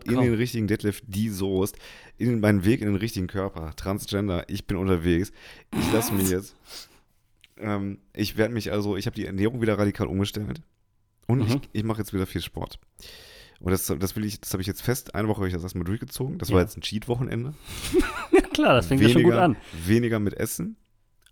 [0.06, 1.78] in den richtigen Deadlift die Soest,
[2.18, 5.32] in meinen Weg in den richtigen Körper, Transgender, ich bin unterwegs.
[5.72, 6.56] Ich lasse mir jetzt,
[7.58, 10.62] ähm, ich werde mich also, ich habe die Ernährung wieder radikal umgestellt
[11.28, 11.62] und ich, Mhm.
[11.72, 12.78] ich mache jetzt wieder viel Sport.
[13.60, 15.64] Und das, das will ich, das habe ich jetzt fest, eine Woche habe ich das
[15.64, 16.38] erstmal durchgezogen.
[16.38, 16.56] Das Ja.
[16.56, 17.54] war jetzt ein Cheat-Wochenende.
[18.32, 19.56] Ja, klar, das fängt ja schon gut an.
[19.86, 20.76] Weniger mit Essen,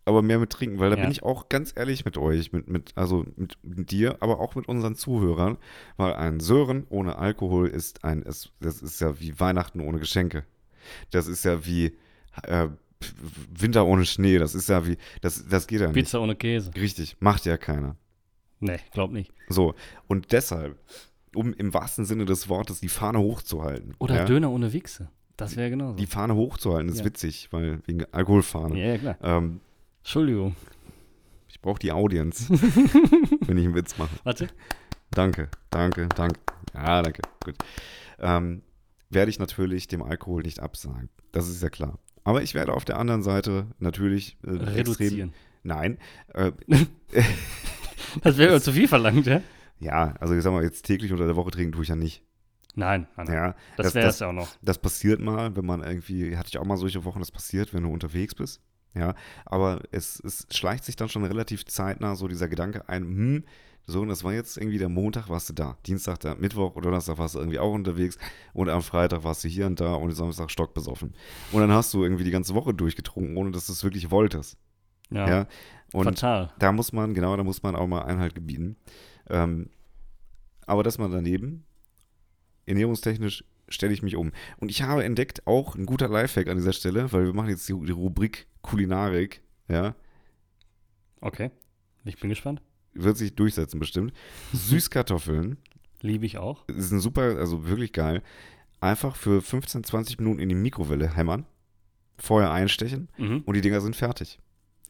[0.05, 1.03] aber mehr mit Trinken, weil da Ja.
[1.03, 4.55] bin ich auch ganz ehrlich mit euch, mit, mit, also mit, mit dir, aber auch
[4.55, 5.57] mit unseren Zuhörern,
[5.97, 10.45] weil ein Sören ohne Alkohol ist ein, ist, das ist ja wie Weihnachten ohne Geschenke.
[11.11, 11.97] Das ist ja wie
[12.43, 12.67] äh,
[13.53, 15.95] Winter ohne Schnee, das ist ja wie, das, das geht ja nicht.
[15.95, 16.71] Pizza ohne Käse.
[16.75, 17.95] Richtig, macht ja keiner.
[18.59, 19.31] Nee, glaub nicht.
[19.49, 19.73] So,
[20.07, 20.77] und deshalb,
[21.35, 23.95] um im wahrsten Sinne des Wortes die Fahne hochzuhalten.
[23.99, 25.09] Oder ja, Döner ohne Wichse.
[25.37, 25.95] Das wäre genauso.
[25.95, 27.05] Die Fahne hochzuhalten ist Ja.
[27.05, 28.77] witzig, weil wegen Alkoholfahne.
[28.79, 29.17] ja, ja, klar.
[29.23, 29.59] Ähm,
[29.99, 30.55] Entschuldigung.
[31.47, 32.49] ich brauche die Audience,
[33.47, 34.15] wenn ich einen Witz mache.
[34.23, 34.47] Warte.
[35.11, 36.39] Danke, danke, danke.
[36.73, 37.21] Ja, danke.
[37.43, 37.55] Gut.
[38.19, 38.61] Ähm,
[39.09, 41.09] werde ich natürlich dem Alkohol nicht absagen.
[41.31, 41.97] Das ist ja klar.
[42.23, 44.73] Aber ich werde auf der anderen Seite natürlich äh, extrem.
[44.75, 45.33] Reduzieren.
[45.63, 45.97] Nein.
[46.33, 46.51] Äh,
[48.23, 49.41] Das wäre zu viel verlangt, ja?
[49.81, 52.23] Ja, also ich sag mal, jetzt täglich unter der Woche trinken tue ich ja nicht.
[52.75, 53.35] Nein, nein, nein.
[53.35, 54.47] Ja, das wäre es ja auch noch.
[54.61, 57.83] Das passiert mal, wenn man irgendwie, hatte ich auch mal solche Wochen, das passiert, wenn
[57.83, 58.61] du unterwegs bist.
[58.93, 59.13] Ja,
[59.45, 63.43] aber es, es schleicht sich dann schon relativ zeitnah so dieser Gedanke ein, hm,
[63.87, 65.77] so, und das war jetzt irgendwie der Montag, warst du da.
[65.85, 68.17] Dienstag, der Mittwoch oder Donnerstag warst du irgendwie auch unterwegs
[68.53, 71.13] und am Freitag warst du hier und da und Samstag stockbesoffen.
[71.51, 74.57] Und dann hast du irgendwie die ganze Woche durchgetrunken, ohne dass du es wirklich wolltest.
[75.09, 75.47] Ja, Ja.
[75.93, 76.53] Und fatal.
[76.59, 78.77] da muss man, genau, da muss man auch mal Einhalt gebieten.
[79.29, 79.69] Ähm,
[80.65, 81.65] aber das mal daneben,
[82.65, 84.31] ernährungstechnisch stelle ich mich um.
[84.57, 87.67] Und ich habe entdeckt, auch ein guter Lifehack an dieser Stelle, weil wir machen jetzt
[87.69, 89.95] die, die Rubrik Kulinarik, ja,
[91.23, 91.51] Okay.
[92.03, 92.61] Ich bin gespannt.
[92.93, 94.11] wird sich durchsetzen bestimmt.
[94.53, 95.57] Süßkartoffeln
[96.01, 96.63] Liebe ich auch.
[96.67, 98.23] sind super, also wirklich geil.
[98.79, 101.45] Einfach für 15, 20 Minuten in die Mikrowelle hämmern,
[102.17, 103.43] vorher einstechen Mhm.
[103.45, 104.39] und die Dinger sind fertig.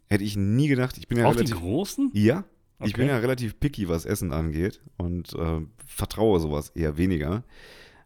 [0.10, 2.12] Hätte ich nie gedacht, ich bin ja auch die relativ großen?
[2.14, 2.46] Ja,
[2.84, 3.14] ich bin Okay.
[3.14, 7.44] ja relativ picky, was Essen angeht und äh, vertraue sowas eher weniger.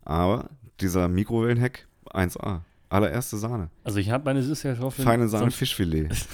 [0.03, 0.49] Aber
[0.81, 3.69] dieser Mikrowellenhack 1A, allererste Sahne.
[3.83, 5.05] Also ich habe meine Süßkartoffeln.
[5.07, 6.09] Feine Sahne, Fischfilet.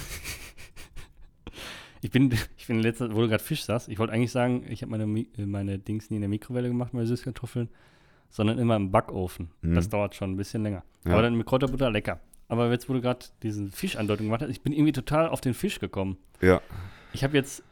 [2.04, 4.82] Ich bin, ich bin letzter, wo du gerade Fisch sagst, ich wollte eigentlich sagen, ich
[4.82, 5.04] habe meine,
[5.38, 7.68] äh, meine Dings nie in der Mikrowelle gemacht, meine Süßkartoffeln,
[8.28, 9.50] sondern immer im Backofen.
[9.60, 9.76] Mhm.
[9.76, 10.82] Das dauert schon ein bisschen länger.
[11.04, 11.12] Ja.
[11.12, 12.18] Aber dann mit Kräuterbutter lecker.
[12.48, 15.54] Aber jetzt, wo du gerade diesen Fischandeutung gemacht hast, ich bin irgendwie total auf den
[15.54, 16.16] Fisch gekommen.
[16.40, 16.60] Ja,
[17.12, 17.62] Ich habe jetzt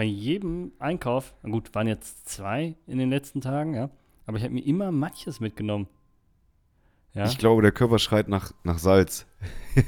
[0.00, 3.90] bei jedem Einkauf, gut, waren jetzt zwei in den letzten Tagen, ja,
[4.24, 5.88] aber ich habe mir immer manches mitgenommen.
[7.12, 9.26] Ja, ich glaube, der Körper schreit nach, nach Salz.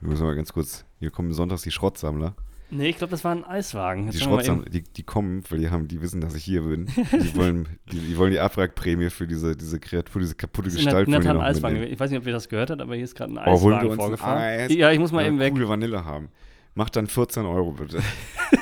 [0.00, 2.34] Wir müssen mal ganz kurz, hier kommen sonntags die Schrottsammler.
[2.70, 4.06] Nee, ich glaube, das war ein Eiswagen.
[4.06, 6.86] Jetzt Die Schrotzern, die, die kommen, weil die haben, die wissen, dass ich hier bin.
[7.12, 11.14] Die wollen die, die, wollen die Abwrackprämie für diese, diese Kreatur, diese kaputte Gestalt von
[11.40, 11.74] Eiswagen.
[11.74, 11.92] mitnehmen.
[11.92, 13.92] Ich weiß nicht, ob ihr das gehört habt, aber hier ist gerade ein Oh, Eiswagen
[13.92, 14.42] ein vorgefahren.
[14.42, 14.74] Eis?
[14.74, 15.52] Ja, ich muss mal eben weg.
[15.52, 16.30] Coole Vanille haben.
[16.76, 18.00] Mach dann 14 Euro bitte.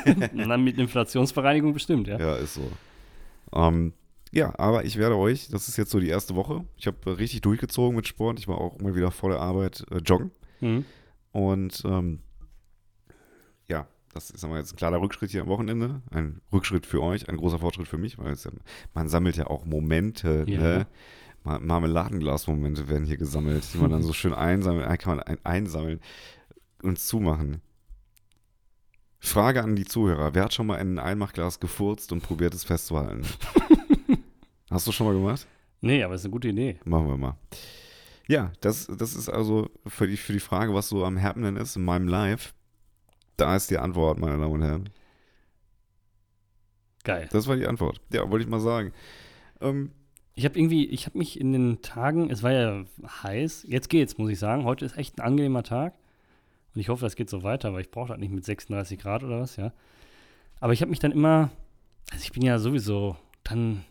[0.33, 2.18] Na, mit Inflationsbereinigung bestimmt, ja.
[2.18, 2.70] Ja, ist so.
[3.53, 3.92] Ähm,
[4.33, 6.64] ja, aber ich werde euch, das ist jetzt so die erste Woche.
[6.77, 8.38] Ich habe richtig durchgezogen mit Sport.
[8.38, 10.31] Ich war auch immer wieder vor der Arbeit äh, joggen.
[10.61, 10.85] Mhm.
[11.33, 12.20] Und ähm,
[13.66, 16.00] ja, das ist aber jetzt ein kleiner Rückschritt hier am Wochenende.
[16.12, 18.50] Ein Rückschritt für euch, ein großer Fortschritt für mich, weil ja,
[18.94, 20.61] man sammelt ja auch Momente, Ja.
[20.61, 20.87] ne?
[21.42, 25.38] Ma- Marmeladenglas-Momente werden hier gesammelt, die man dann so schön einsammeln, ein- kann man ein,
[25.44, 26.00] einsammeln
[26.83, 27.61] und zumachen.
[29.29, 32.65] Frage an die Zuhörer: Wer hat schon mal in ein Einmachglas gefurzt und probiert es
[32.65, 33.23] festzuhalten?
[34.71, 35.47] Hast du schon mal gemacht?
[35.81, 36.79] Nee, aber ist eine gute Idee.
[36.85, 37.37] Machen wir mal.
[38.27, 41.77] Ja, das, das ist also für die, für die Frage, was so am happening ist
[41.77, 42.55] in meinem Live.
[43.37, 44.89] Da ist die Antwort, meine Damen und Herren.
[47.05, 47.29] Geil.
[47.33, 48.01] Das war die Antwort.
[48.13, 48.93] Ja, wollte ich mal sagen.
[49.61, 49.91] Ähm,
[50.35, 52.85] Ich habe irgendwie, ich habe mich in den Tagen, es war ja
[53.23, 54.65] heiß, jetzt geht's, muss ich sagen.
[54.65, 55.95] Heute ist echt ein angenehmer Tag.
[56.75, 59.23] Und ich hoffe, das geht so weiter, weil ich brauche das nicht mit 36 Grad
[59.23, 59.73] oder was, ja.
[60.61, 61.51] Aber ich habe mich dann immer,
[62.11, 63.85] also ich bin ja sowieso dann,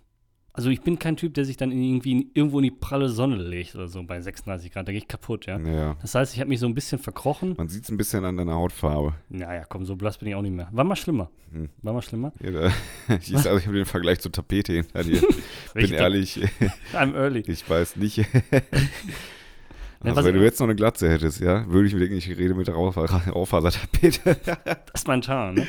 [0.53, 3.75] also ich bin kein Typ, der sich dann irgendwie irgendwo in die pralle Sonne legt
[3.75, 5.57] oder so bei 36 Grad, da gehe ich kaputt, ja.
[5.59, 5.95] ja.
[6.01, 7.53] Das heißt, ich habe mich so ein bisschen verkrochen.
[7.57, 9.13] Man sieht es ein bisschen an deiner Hautfarbe.
[9.29, 10.67] Naja, komm, so blass bin ich auch nicht mehr.
[10.71, 11.29] War mal schlimmer.
[11.51, 11.69] Hm.
[11.81, 12.33] War mal schlimmer.
[12.41, 12.71] Ja, da,
[13.21, 15.21] ich also ich habe den Vergleich zur Tapete hinter dir.
[15.73, 16.39] Bin ehrlich,
[16.93, 17.43] I'm early.
[17.47, 18.25] ich weiß nicht.
[20.03, 22.53] Also, wenn du jetzt noch eine Glatze hättest, ja, würde ich mir denken, ich rede
[22.53, 24.37] mit der Raufaser- Raufasertapete.
[24.65, 25.65] Das ist mein Tar, ne?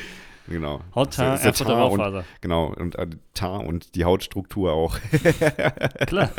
[0.47, 0.81] genau.
[0.93, 2.23] Hauttar, der Erfurter Tar und- Raufaser.
[2.41, 4.97] Genau, und äh, Tar und die Hautstruktur auch.
[6.07, 6.29] Klar.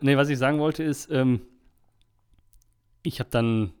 [0.00, 1.40] nee, was ich sagen wollte ist, ähm,
[3.02, 3.72] ich habe dann,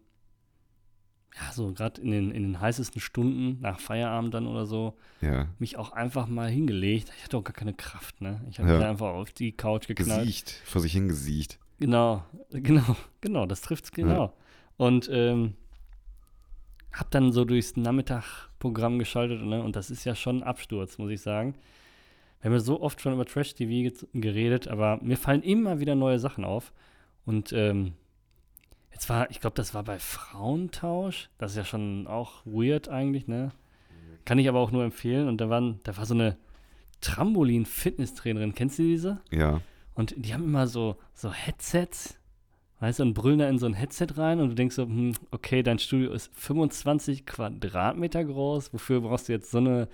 [1.38, 5.48] ja, so gerade in den, in den heißesten Stunden nach Feierabend dann oder so, Ja.
[5.58, 7.12] mich auch einfach mal hingelegt.
[7.18, 8.40] Ich hatte auch gar keine Kraft, ne?
[8.48, 8.76] Ich habe Ja.
[8.78, 10.20] mich einfach auf die Couch geknallt.
[10.22, 11.58] Gesiecht, vor sich hingesiecht.
[11.78, 14.32] Genau, genau, genau, das trifft's genau.
[14.78, 15.54] Und ähm,
[16.92, 19.62] hab dann so durchs Nachmittagprogramm geschaltet ne?
[19.62, 21.54] und das ist ja schon ein Absturz, muss ich sagen.
[22.40, 25.94] Wir haben ja so oft schon über Trash-TV ge- geredet, aber mir fallen immer wieder
[25.94, 26.72] neue Sachen auf.
[27.26, 27.92] Und ähm,
[28.96, 31.28] jetzt war, ich glaube, das war bei Frauentausch.
[31.36, 33.52] Das ist ja schon auch weird eigentlich, ne?
[34.24, 35.28] Kann ich aber auch nur empfehlen.
[35.28, 36.38] Und da, waren, da war so eine
[37.02, 38.54] Trampolin-Fitnesstrainerin.
[38.54, 39.20] Kennst du diese?
[39.30, 39.60] Ja.
[39.94, 42.18] Und die haben immer so, so Headsets,
[42.80, 45.12] weißt du, und brüllen da in so ein Headset rein und du denkst so, hm,
[45.30, 49.88] okay, dein Studio ist 25 Quadratmeter groß, wofür brauchst du jetzt so eine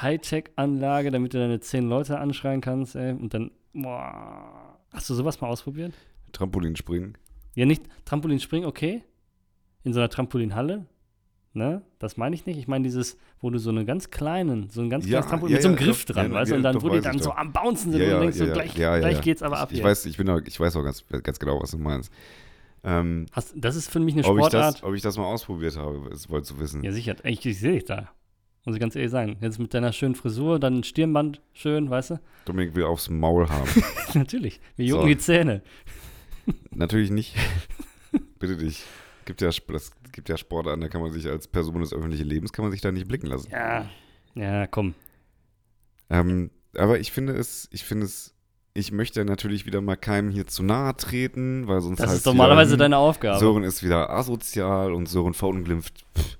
[0.00, 4.78] Hightech-Anlage, damit du deine 10 Leute anschreien kannst, ey, und dann, boah.
[4.92, 5.92] Hast du sowas mal ausprobiert?
[6.32, 7.18] Trampolinspringen.
[7.56, 9.02] Ja, nicht Trampolinspringen, okay,
[9.82, 10.86] in so einer Trampolinhalle,
[11.54, 12.58] ne, das meine ich nicht.
[12.58, 15.52] Ich meine dieses, wo du so einen ganz kleinen, so ein ganz Ja, kleines Trampolin
[15.52, 17.32] ja, mit so einem ja, Griff dran, weißt du, und dann, wo die dann so
[17.32, 19.70] am Bouncen sind Ja, und ja, du denkst ja, so, gleich, gleich geht's aber ab
[19.72, 19.78] ich.
[19.78, 22.12] Ich weiß, ich, bin auch, ich weiß auch ganz, ganz genau, was du meinst.
[22.84, 24.76] Ähm, Hast, das ist für mich eine ob, ich Sportart.
[24.76, 26.84] das, ob ich das mal ausprobiert habe, das wolltest du wissen.
[26.84, 27.16] Ja, sicher.
[27.24, 28.10] Ich, ich sehe dich da.
[28.64, 29.36] Muss ich ganz ehrlich sagen.
[29.40, 32.20] Jetzt mit deiner schönen Frisur, dann ein Stirnband schön, weißt du?
[32.44, 33.68] Dominik will aufs Maul haben.
[34.14, 34.60] Natürlich.
[34.76, 35.08] Wir jucken So.
[35.08, 35.62] die Zähne.
[36.70, 37.34] Natürlich nicht.
[38.38, 38.84] Bitte dich.
[39.24, 42.52] Gibt ja, das gibt ja Sportarten, da kann man sich als Person des öffentlichen Lebens,
[42.52, 43.50] kann man sich da nicht blicken lassen.
[43.50, 43.88] Ja.
[44.34, 44.94] Ja, komm.
[46.10, 48.34] Ähm, aber ich finde es, ich finde es,
[48.74, 52.72] ich möchte natürlich wieder mal keinem hier zu nahe treten, weil sonst Das ist normalerweise
[52.72, 53.38] hm, deine Aufgabe.
[53.38, 56.38] Sören ist wieder asozial und Sören verunglimpft pff,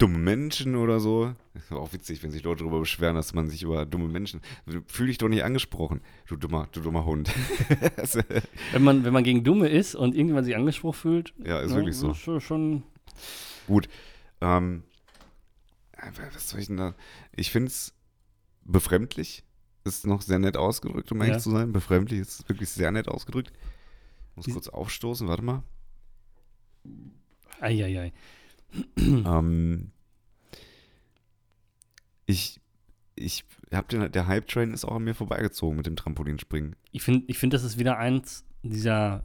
[0.00, 1.34] dumme Menschen oder so.
[1.54, 4.40] Ist auch witzig, wenn sich Leute darüber beschweren, dass man sich über dumme Menschen.
[4.86, 7.30] Fühl dich doch nicht angesprochen, du dummer, du dummer Hund.
[7.68, 7.90] Äh,
[8.72, 11.34] Wenn man, wenn man gegen Dumme ist und irgendwann sich angesprochen fühlt.
[11.44, 12.10] ja, ist ne, wirklich so.
[12.12, 12.82] ist schon- schon
[14.40, 14.82] Ähm,
[16.32, 16.94] was soll ich denn da?
[17.36, 17.92] Ich finde es
[18.64, 19.44] befremdlich.
[19.84, 21.38] Ist noch sehr nett ausgedrückt, um ehrlich Ja.
[21.40, 21.72] zu sein.
[21.72, 23.52] Befremdlich ist wirklich sehr nett ausgedrückt.
[24.36, 25.62] Muss Die- kurz aufstoßen, warte mal.
[27.60, 28.12] Eieiei.
[28.96, 29.90] ähm,
[32.26, 32.60] ich,
[33.16, 36.76] ich hab den, der Hype-Train ist auch an mir vorbeigezogen mit dem Trampolinspringen.
[36.92, 39.24] Ich finde, ich find, das ist wieder eins dieser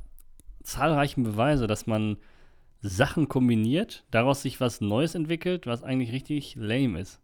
[0.63, 2.17] zahlreichen Beweise, dass man
[2.81, 7.19] Sachen kombiniert, daraus sich was Neues entwickelt, was eigentlich richtig lame ist.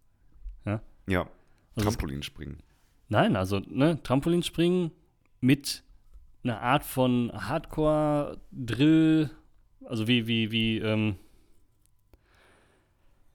[0.65, 0.81] Ja,
[1.75, 2.57] Also es Trampolinspringen.
[3.09, 4.91] Nein, also ne, Trampolinspringen
[5.39, 5.83] mit
[6.43, 9.29] einer Art von Hardcore-Drill,
[9.85, 11.15] also wie, wie, wie, ähm,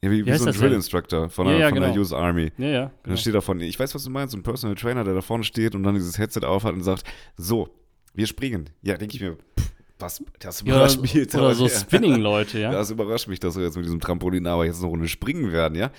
[0.07, 0.55] Ja, wie, wie heißt so ein?
[0.55, 2.01] Drill-Instructor von, Ja, der, ja, von der genau.
[2.01, 2.53] US Army.
[2.59, 2.91] ja, ja, Und genau.
[3.05, 5.21] dann steht da von, ich weiß, was du meinst, so ein Personal Trainer, der da
[5.21, 7.03] vorne steht und dann dieses Headset aufhat und sagt,
[7.37, 7.69] so,
[8.15, 8.71] wir springen.
[8.83, 11.69] Ja, denke ich mir, pff, Das, das Ja, überrascht mich jetzt oder so.
[11.69, 12.71] Spinning-Leute, ja.
[12.73, 15.77] Das überrascht mich, dass wir jetzt mit diesem Trampolin aber jetzt eine Runde springen werden,
[15.77, 15.91] ja.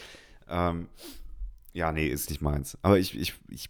[0.49, 0.87] Ähm,
[1.73, 2.77] ja, nee, ist nicht meins.
[2.81, 3.69] Aber ich, ich, ich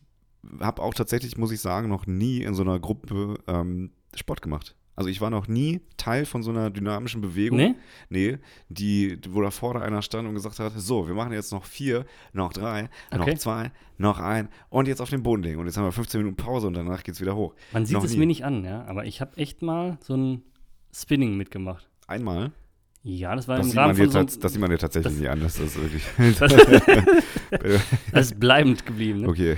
[0.60, 4.76] habe auch tatsächlich, muss ich sagen, noch nie in so einer Gruppe ähm, Sport gemacht.
[4.98, 7.60] Also ich war noch nie Teil von so einer dynamischen Bewegung.
[7.60, 7.76] Nee?
[8.10, 11.66] Nee, die, wo da vorne einer stand und gesagt hat, so, wir machen jetzt noch
[11.66, 13.32] vier, noch drei, Okay.
[13.34, 15.60] noch zwei, noch ein und jetzt auf den Boden legen.
[15.60, 17.54] Und jetzt haben wir 15 Minuten Pause und danach geht's wieder hoch.
[17.74, 18.18] Man sieht Noch es nie.
[18.18, 18.86] mir nicht an, ja.
[18.86, 20.42] Aber ich habe echt mal so ein
[20.92, 21.88] Spinning mitgemacht.
[22.08, 22.52] Einmal.
[23.04, 25.40] Ja, das war Das im Rahmen von so das sieht man dir tatsächlich nicht an.
[25.42, 26.04] Das ist wirklich.
[28.12, 29.22] Das ist bleibend geblieben.
[29.22, 29.30] Ne?
[29.30, 29.58] okay.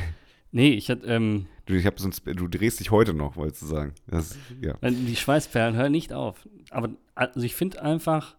[0.52, 3.68] Nee, ich hatte, ähm, Du, ich hab sonst, du drehst dich heute noch, wolltest du
[3.68, 3.94] sagen.
[4.08, 4.74] Das, ja.
[4.82, 6.50] die Schweißperlen hören nicht auf.
[6.72, 8.36] Aber also ich finde einfach,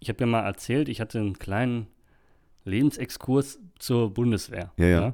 [0.00, 1.88] ich habe ja mal erzählt, ich hatte einen kleinen
[2.64, 4.72] Lebensexkurs zur Bundeswehr.
[4.78, 5.12] Ja, ja.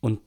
[0.00, 0.20] Und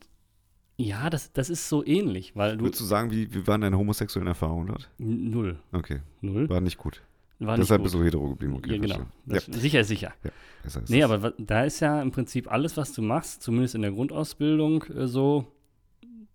[0.76, 2.66] ja, das, das ist so ähnlich, weil du.
[2.66, 4.88] Würdest du sagen, wie, wie waren deine homosexuellen Erfahrungen dort?
[4.98, 5.58] Null.
[5.72, 6.48] Okay, Null.
[6.48, 7.02] war nicht gut.
[7.40, 8.54] War nicht Deshalb bist du hetero geblieben.
[8.54, 9.06] Okay, ja, genau.
[9.24, 10.14] Das, Sicher sicher.
[10.22, 10.30] Ja,
[10.62, 13.82] besser ist Nee, aber da ist ja im Prinzip alles, was du machst, zumindest in
[13.82, 15.46] der Grundausbildung äh, so,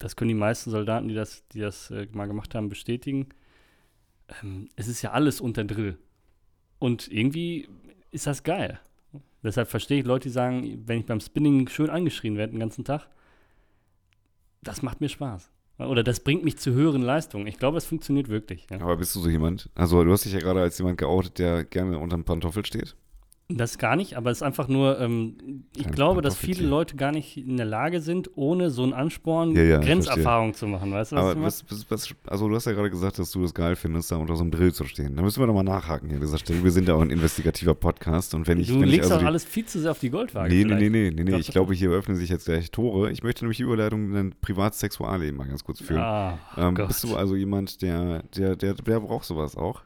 [0.02, 3.30] das können die meisten Soldaten, die das, die das äh, mal gemacht haben, bestätigen.
[4.42, 5.98] Ähm, es ist ja alles unter Drill.
[6.80, 7.70] Und irgendwie
[8.10, 8.80] ist das geil.
[9.44, 12.84] Deshalb verstehe ich Leute, die sagen, wenn ich beim Spinning schön angeschrien werde den ganzen
[12.84, 13.08] Tag,
[14.62, 15.50] das macht mir Spaß.
[15.80, 17.48] Oder das bringt mich zu höheren Leistungen.
[17.48, 18.68] Ich glaube, es funktioniert wirklich.
[18.70, 18.82] Ja.
[18.82, 19.70] Aber bist du so jemand?
[19.74, 22.96] Also, du hast dich ja gerade als jemand geoutet, der gerne unterm Pantoffel steht.
[23.58, 26.68] Das gar nicht, aber es ist einfach nur, ähm, ich Kleines glaube, dass viele.
[26.68, 30.54] Leute gar nicht in der Lage sind, ohne so einen Ansporn Ja, ja, ich Grenzerfahrung
[30.54, 30.92] zu machen.
[30.92, 31.46] Weißt du, was ich Aber meine?
[31.46, 34.36] was, was, also du hast ja gerade gesagt, dass du das geil findest, da unter
[34.36, 35.16] so einem Drill zu stehen.
[35.16, 36.64] Da müssen wir doch mal nachhaken hier an dieser Stelle.
[36.64, 39.16] Wir sind ja auch ein investigativer Podcast und wenn ich, Du wenn ich legst also
[39.16, 40.54] auch die, alles viel zu sehr auf die Goldwaage.
[40.54, 41.32] Nee, nee, nee, nee, nee, nee.
[41.32, 43.12] Doch, Ich doch, glaube, hier öffnen sich jetzt gleich Tore.
[43.12, 46.02] Ich möchte nämlich die Überleitung in dein Privatsexualleben mal ganz kurz führen.
[46.02, 46.88] Ah, ähm, Gott.
[46.88, 49.82] bist du also jemand, der, der, der, der braucht sowas auch?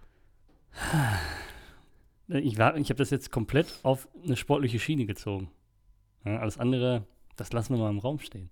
[2.28, 5.50] Ich, war- ich habe das jetzt komplett auf eine sportliche Schiene gezogen.
[6.26, 8.50] Ja, alles andere, das lassen wir mal im Raum stehen.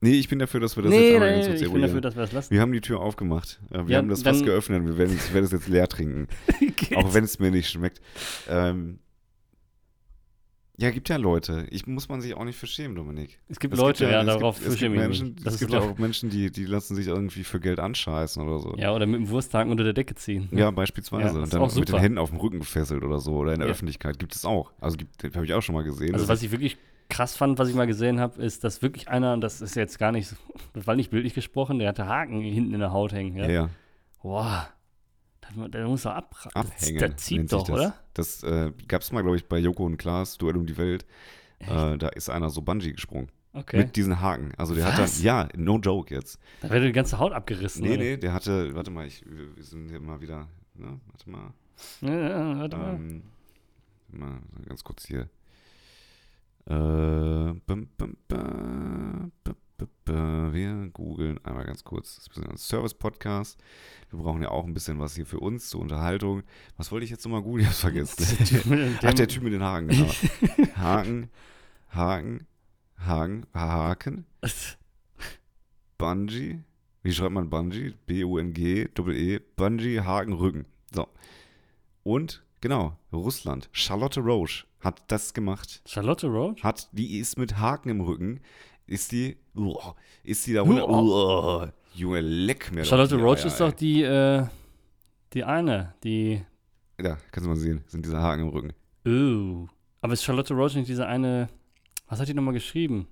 [0.00, 2.14] Nee, ich bin dafür, dass wir das jetzt einmal ganz kurz ich bin dafür, dass
[2.14, 2.50] wir das lassen.
[2.52, 3.58] Wir haben die Tür aufgemacht.
[3.70, 4.84] Äh, Wir Ja, haben das Fass geöffnet.
[4.84, 6.28] Wir werden, ich werde es jetzt leer trinken.
[6.96, 8.02] auch wenn es mir nicht schmeckt.
[8.46, 8.98] Ähm,
[10.76, 11.66] ja, gibt ja Leute.
[11.70, 13.38] Ich muss man sich auch nicht für schämen, Dominik.
[13.48, 15.36] es gibt Es Leute, gibt ja, es darauf gibt, es gibt Menschen.
[15.44, 18.58] Das Es gibt ja auch Menschen, die, die lassen sich irgendwie für Geld anscheißen oder
[18.58, 18.74] so.
[18.76, 20.48] Ja, oder mit dem Wursthaken unter der Decke ziehen.
[20.52, 21.36] Ja, beispielsweise.
[21.38, 22.00] Ja, und dann auch mit den super.
[22.00, 23.32] Händen auf dem Rücken gefesselt oder so.
[23.36, 23.72] Oder in der Ja.
[23.72, 24.72] Öffentlichkeit gibt es auch.
[24.80, 24.96] Also
[25.34, 26.14] habe ich auch schon mal gesehen.
[26.14, 26.76] Also was ich wirklich
[27.08, 30.10] krass fand, was ich mal gesehen habe, ist, dass wirklich einer, das ist jetzt gar
[30.10, 30.36] nicht, so-
[30.72, 33.36] das war nicht bildlich gesprochen, der hatte Haken hinten in der Haut hängen.
[33.36, 33.70] ja, Ja.
[34.24, 34.68] ja.
[35.54, 36.98] Der muss doch ab, Abhängen.
[36.98, 37.70] Das, das zieht doch, das.
[37.70, 37.94] oder?
[38.14, 41.04] Das äh, gab es mal, glaube ich, bei Joko und Klaas, Duell um die Welt.
[41.60, 43.30] Äh, da ist einer so Bungee gesprungen.
[43.52, 43.78] Okay.
[43.78, 44.52] Mit diesen Haken.
[44.56, 45.16] Also der hat Was?
[45.16, 46.40] dann, ja, no joke jetzt.
[46.60, 47.82] da wird die ganze Haut abgerissen.
[47.82, 47.98] Nee, oder?
[47.98, 51.52] nee, der hatte, warte mal, ich, wir sind hier mal wieder, ne, warte mal.
[52.00, 52.94] Ja, ja, warte mal.
[52.94, 53.22] Ähm,
[54.08, 55.28] mal ganz kurz hier.
[56.66, 56.74] Äh,
[57.66, 59.56] bum, bum, bum, bum.
[60.06, 62.16] Wir googeln einmal ganz kurz.
[62.16, 63.58] Das ist ein bisschen ein Service-Podcast.
[64.10, 66.42] Wir brauchen ja auch ein bisschen was hier für uns zur Unterhaltung.
[66.76, 67.62] Was wollte ich jetzt nochmal googeln?
[67.62, 68.98] Ich hab's vergessen.
[69.02, 70.06] Ach, der Typ mit den Haken, genau.
[70.76, 71.30] Haken,
[71.88, 72.46] Haken,
[72.98, 74.26] Haken, Haken,
[75.98, 76.60] Bungee.
[77.02, 77.94] Wie schreibt man Bungee?
[78.06, 80.66] B-U-N-G, Doppel-E, Bungee, Haken, Rücken.
[80.94, 81.08] So.
[82.02, 83.68] Und, genau, Russland.
[83.72, 85.82] Charlotte Roche hat das gemacht.
[85.86, 86.62] Charlotte Roach?
[86.62, 88.40] Hat, die ist mit Haken im Rücken.
[88.86, 91.02] Ist die, uah, ist die da runter, Uah.
[91.62, 94.44] uah, Junge, leck mir Charlotte Roach Eier, ist doch die, äh,
[95.32, 96.42] die eine, die,
[96.98, 98.72] Da, kannst du mal sehen, sind diese Haken im Rücken.
[99.06, 99.66] uh.
[100.00, 101.48] Aber ist Charlotte Roach nicht diese eine,
[102.08, 103.06] was hat die nochmal geschrieben?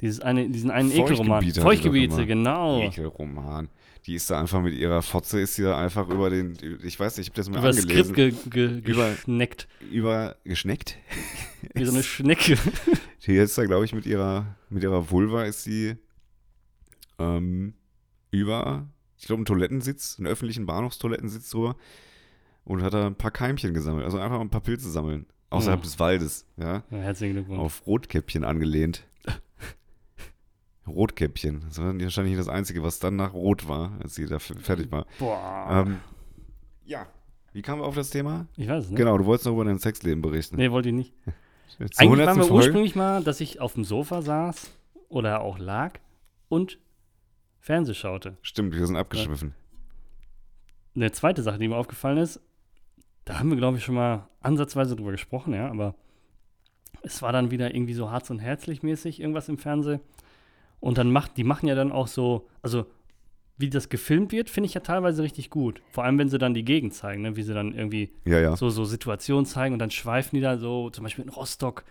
[0.00, 1.42] Dieses eine, diesen einen Ekelroman.
[1.52, 2.80] Feuchtgebiete genau.
[2.82, 3.68] Ekelroman.
[4.04, 7.16] Die ist da einfach mit ihrer Fotze, ist die da einfach über den, ich weiß
[7.16, 8.12] nicht, ich habe das mal Über das angelesen.
[8.14, 9.68] Skript ge, ge, Über- geschneckt.
[9.90, 10.96] über geschneckt.
[11.74, 12.56] Wie so eine Schnecke.
[13.26, 15.96] Die ist da, glaube ich, mit ihrer, mit ihrer Vulva ist sie
[17.18, 17.74] ähm,
[18.30, 18.86] über,
[19.18, 21.76] ich glaube, einen Toilettensitz, einen öffentlichen Bahnhofstoilettensitz drüber
[22.64, 24.04] und hat da ein paar Keimchen gesammelt.
[24.04, 25.26] Also einfach ein paar Pilze sammeln.
[25.50, 25.84] Außerhalb Mhm.
[25.84, 26.82] des Waldes, ja.
[26.90, 27.60] Ja, herzlichen Glückwunsch.
[27.60, 29.04] Auf Rotkäppchen angelehnt.
[30.86, 31.64] Rotkäppchen.
[31.68, 35.06] Das war wahrscheinlich das Einzige, was dann nach Rot war, als sie da fertig war.
[35.18, 35.84] Boah.
[35.86, 35.98] Ähm,
[36.84, 37.06] ja.
[37.52, 38.46] Wie kamen wir auf das Thema?
[38.56, 38.98] ich weiß es nicht.
[38.98, 40.56] Genau, du wolltest noch über dein Sexleben berichten.
[40.56, 41.12] Nee, wollte ich nicht.
[41.78, 42.36] Zur Eigentlich waren 100.
[42.36, 42.54] wir Folge?
[42.54, 44.70] ursprünglich mal, dass ich auf dem Sofa saß
[45.08, 45.98] oder auch lag
[46.48, 46.78] und
[47.60, 48.36] Fernseh schaute.
[48.42, 49.54] Stimmt, wir sind abgeschwiffen.
[50.94, 52.40] Eine zweite Sache, die mir aufgefallen ist,
[53.24, 55.94] da haben wir, glaube ich, schon mal ansatzweise drüber gesprochen, ja, aber
[57.02, 60.00] es war dann wieder irgendwie so Harz und Herzlich mäßig irgendwas im Fernsehen.
[60.80, 62.86] Und dann macht, die machen ja dann auch so, also
[63.58, 65.80] wie das gefilmt wird, finde ich ja teilweise richtig gut.
[65.90, 67.36] Vor allem, wenn sie dann die Gegend zeigen, ne?
[67.36, 68.56] wie sie dann irgendwie Ja, ja.
[68.56, 71.84] so, so Situationen zeigen und dann schweifen die da so, zum Beispiel in Rostock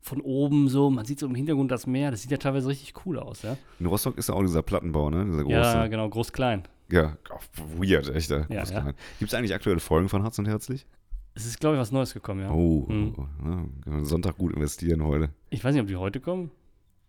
[0.00, 2.92] von oben so, man sieht so im Hintergrund das Meer, das sieht ja teilweise richtig
[3.06, 3.56] cool aus, ja.
[3.78, 5.24] In Rostock ist ja auch dieser Plattenbau, ne?
[5.24, 5.54] Dieser große.
[5.54, 6.64] Ja, genau, groß-klein.
[6.90, 7.40] Ja, auch
[7.78, 8.28] weird, echt.
[8.30, 8.62] Ja, Ja.
[9.18, 10.84] Gibt es eigentlich aktuelle Folgen von Harz und Herzlich?
[11.36, 12.50] Es ist, glaube ich, was Neues gekommen, ja.
[12.50, 13.14] Oh, Mhm.
[13.16, 13.22] oh,
[13.82, 15.30] können wir Sonntag gut investieren heute.
[15.50, 16.50] Ich weiß nicht, ob die heute kommen.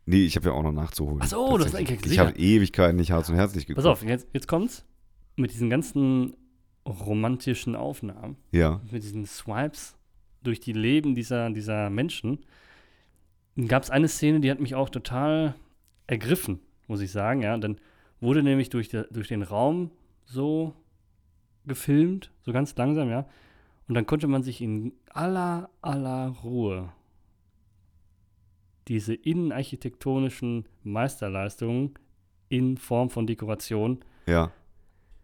[0.06, 1.20] Nee, ich habe ja auch noch nachzuholen.
[1.22, 3.84] Ach so, das ist eigentlich Ich habe Ewigkeiten nicht Harz und Herzlich geguckt.
[3.84, 4.86] Pass auf, jetzt, jetzt kommt's.
[5.36, 6.36] Mit diesen ganzen
[6.88, 9.96] romantischen Aufnahmen, Ja, mit diesen Swipes
[10.44, 12.46] durch die Leben dieser, dieser Menschen,
[13.68, 15.56] gab es eine Szene, die hat mich auch total
[16.08, 17.41] ergriffen, muss ich sagen.
[17.41, 17.80] Ja, dann
[18.22, 19.89] wurde nämlich durch, der, durch den Raum
[20.26, 20.74] so
[21.65, 23.28] gefilmt, so ganz langsam, ja.
[23.88, 26.91] Und dann konnte man sich in aller, aller Ruhe
[28.88, 31.93] diese innenarchitektonischen Meisterleistungen
[32.50, 34.52] in Form von Dekoration ja.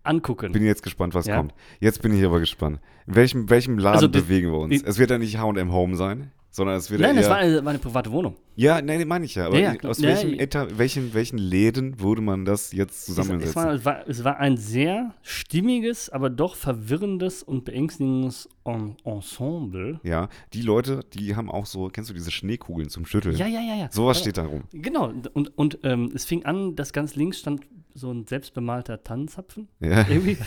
[0.03, 0.51] angucken.
[0.51, 1.37] Bin jetzt gespannt, was Ja.
[1.37, 1.53] kommt.
[1.79, 2.79] Jetzt bin ich aber gespannt.
[3.07, 4.69] In welchem, welchem Laden Also die- bewegen wir uns?
[4.81, 7.63] die- es wird ja nicht H&M Home sein, sondern es wird Nein, das war eine,
[7.63, 8.35] war eine private Wohnung.
[8.55, 9.47] ja, nein, meine ich ja.
[9.47, 10.41] Aber Ja, ja, aus welchem, ja.
[10.41, 13.49] Eta, welchen, welchen Läden würde man das jetzt Es, zusammensetzen?
[13.49, 18.95] es, war, es, war, es war ein sehr stimmiges, aber doch verwirrendes und beängstigendes En
[19.05, 19.99] Ensemble.
[20.03, 23.35] ja, die Leute, die haben auch so, kennst du diese Schneekugeln zum Schütteln?
[23.37, 23.89] Ja, ja, ja, ja.
[23.91, 24.63] Sowas steht da rum.
[24.73, 25.11] Genau.
[25.33, 27.61] Und, und ähm, es fing an, dass ganz links stand
[27.93, 29.67] so ein selbstbemalter Tannenzapfen.
[29.79, 30.07] Ja.
[30.07, 30.37] Irgendwie.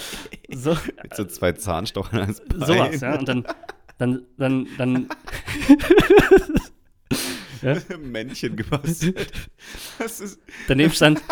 [0.54, 0.70] so,
[1.02, 2.60] Mit so zwei Zahnstochern als Bein.
[2.60, 3.18] sowas, ja.
[3.18, 3.44] Und dann,
[3.98, 5.08] dann, dann, dann.
[7.62, 7.76] ja?
[7.98, 9.32] Männchen gebastelt.
[9.98, 11.22] Das ist, Daneben stand,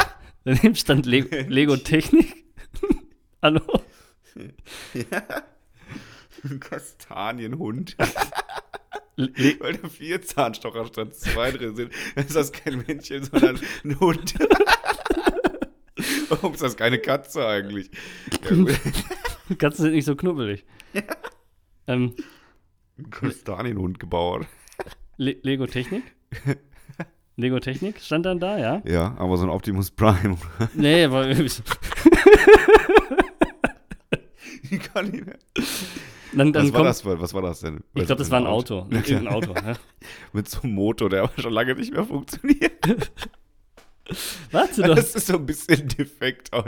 [0.44, 2.44] daneben stand Le Lego Technik.
[3.42, 3.60] Hallo?
[6.44, 7.96] ein Kastanienhund.
[9.16, 11.92] Le Weil da vier Zahnstocher statt zwei drin sind.
[12.14, 14.34] Dann ist das kein Männchen, sondern ein Hund.
[16.28, 17.90] Warum ist das keine Katze eigentlich?
[18.48, 19.56] Ja.
[19.56, 20.64] Katzen sind nicht so knubbelig.
[21.86, 22.14] Ähm,
[22.98, 24.46] Ein Kastanienhund gebaut.
[25.16, 26.02] Le Lego Technik?
[27.36, 28.82] Lego Technik stand dann da, ja?
[28.84, 30.36] Ja, aber so ein Optimus Prime.
[30.74, 31.28] Nee, aber
[34.62, 35.22] Wie kann ich
[36.34, 37.84] dann, dann was, war das, was war das denn?
[37.94, 38.86] ich glaube, das war ein Auto.
[38.90, 39.22] Ja, klar.
[39.22, 39.54] Irgendein Auto.
[39.54, 39.74] Ja.
[40.32, 42.72] Mit so einem Motor, der aber schon lange nicht mehr funktioniert.
[44.50, 46.64] Warte doch, Das ist so ein bisschen defekt aus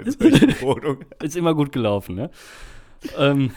[0.60, 1.04] Wohnungen.
[1.22, 2.30] ist immer gut gelaufen, ne?
[3.18, 3.52] Ähm,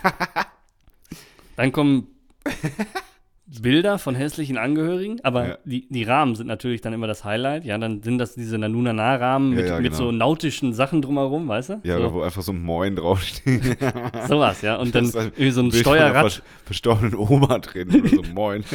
[1.55, 2.07] dann kommen
[3.61, 5.57] Bilder von hässlichen Angehörigen, aber Ja.
[5.63, 7.63] die, die Rahmen sind natürlich dann immer das Highlight.
[7.63, 9.95] Ja, dann sind das diese Nanuna-Rahmen Ja, mit, ja, mit genau.
[9.95, 11.79] so nautischen Sachen drumherum, weißt du?
[11.83, 13.77] Ja, so, wo einfach so Moin draufsteht.
[14.27, 14.75] sowas, ja.
[14.75, 16.21] Und dann ein irgendwie so ein Bild von Steuerrad.
[16.33, 18.63] vers- verstorbenen Oma drin oder so Moin.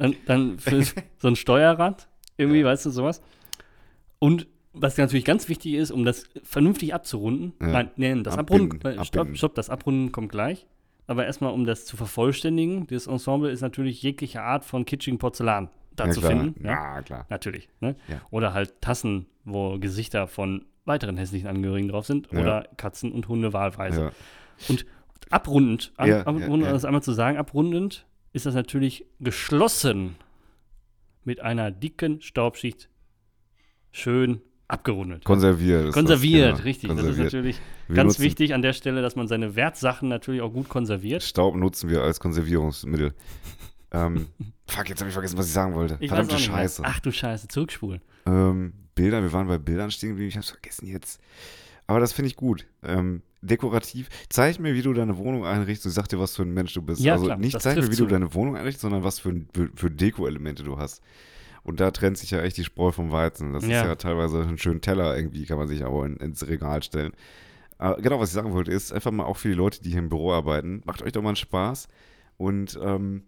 [0.00, 0.58] Dann, dann
[1.18, 2.06] so ein Steuerrad,
[2.36, 2.66] irgendwie, Ja.
[2.66, 3.20] weißt du, sowas.
[4.20, 7.66] Und was natürlich ganz wichtig ist, um das vernünftig abzurunden, Ja.
[7.66, 9.36] nein, nee, das Abbinden, Abrunden, äh, stopp, abbinden.
[9.36, 10.66] stopp, das Abrunden kommt gleich.
[11.08, 15.70] Aber erstmal, um das zu vervollständigen, das Ensemble ist natürlich jegliche Art von kitschigen Porzellan
[15.96, 16.32] da ja, zu klar.
[16.32, 16.64] finden.
[16.64, 16.70] Ja?
[16.70, 17.26] Ja, klar.
[17.30, 17.68] Natürlich.
[17.80, 17.96] Ne?
[18.08, 18.20] Ja.
[18.30, 22.30] Oder halt Tassen, wo Gesichter von weiteren hässlichen Angehörigen drauf sind.
[22.32, 24.12] Oder Katzen und Hunde wahlweise.
[24.68, 24.76] Ja.
[25.30, 30.16] Abrundend, ab, ab, um das einmal zu sagen, abrundend ist das natürlich geschlossen
[31.24, 32.88] mit einer dicken Staubschicht
[33.92, 35.24] schön abgerundet.
[35.24, 35.92] Konserviert.
[35.92, 36.64] konserviert, das, genau.
[36.64, 36.88] richtig.
[36.88, 37.18] Konserviert.
[37.18, 40.52] Das ist natürlich Wir ganz wichtig an der Stelle, dass man seine Wertsachen natürlich auch
[40.52, 41.22] gut konserviert.
[41.22, 43.14] Staub nutzen wir als Konservierungsmittel.
[43.92, 44.26] ähm,
[44.66, 45.96] fuck, jetzt habe ich vergessen, was ich sagen wollte.
[46.00, 46.38] Ich Verdammte.
[46.38, 46.82] Scheiße.
[46.84, 48.02] Ach du Scheiße, zurückspulen.
[48.26, 51.20] Ähm, Bilder, wir waren bei Bildern stehen geblieben, ich hab's vergessen jetzt.
[51.86, 52.66] Aber das finde ich gut.
[52.82, 54.08] Ähm, dekorativ.
[54.28, 55.86] Zeig mir, wie du deine Wohnung einrichtest.
[55.86, 57.00] Ich sag dir, was für ein Mensch du bist.
[57.00, 58.06] Ja, also klar, nicht zeig mir, wie du zu.
[58.06, 61.02] deine Wohnung einrichtest, sondern was für, für, für Deko-Elemente du hast.
[61.68, 63.52] Und da trennt sich ja echt die Spreu vom Weizen.
[63.52, 63.82] Das Ja.
[63.82, 67.12] ist ja teilweise ein schöner Teller irgendwie, kann man sich aber in, ins Regal stellen.
[67.76, 69.98] Aber genau, was ich sagen wollte, ist einfach mal auch für die Leute, die hier
[69.98, 71.88] im Büro arbeiten, macht euch doch mal einen Spaß
[72.38, 73.24] und ähm,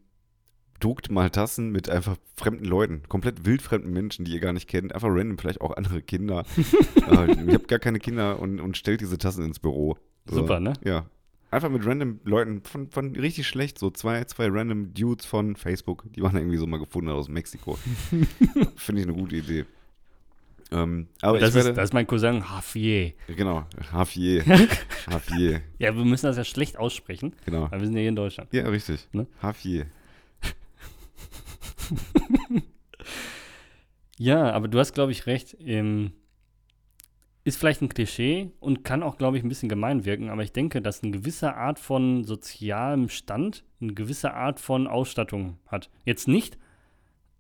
[0.81, 4.95] druckt mal Tassen mit einfach fremden Leuten, komplett wildfremden Menschen, die ihr gar nicht kennt,
[4.95, 6.45] einfach random, vielleicht auch andere Kinder.
[7.11, 9.99] äh, ihr habt gar keine Kinder und, und stellt diese Tassen ins Büro.
[10.25, 10.37] So.
[10.37, 10.73] Super, ne?
[10.83, 11.05] Ja.
[11.51, 16.05] Einfach mit random Leuten von, von richtig schlecht, so zwei, zwei random Dudes von Facebook,
[16.15, 17.77] die waren irgendwie so mal gefunden aus Mexiko.
[18.77, 19.65] Finde ich eine gute Idee.
[20.73, 23.13] Ähm, aber Das ich ist, werde, das ist mein Cousin Javier.
[23.27, 24.45] genau, Javier.
[25.11, 27.69] Javier, Ja, wir müssen das ja schlecht aussprechen, genau.
[27.71, 28.53] weil wir sind ja hier in Deutschland.
[28.53, 29.09] Ja, richtig.
[29.13, 29.27] Ne?
[29.43, 29.87] Javier.
[34.19, 35.57] Ja, aber du hast, glaube ich, recht.
[35.61, 36.13] Ähm,
[37.45, 40.53] ist vielleicht ein Klischee und kann auch, glaube ich, ein bisschen gemein wirken, aber ich
[40.53, 45.91] denke, dass eine gewisse Art von sozialem Stand eine gewisse Art von Ausstattung hat.
[46.05, 46.59] Jetzt nicht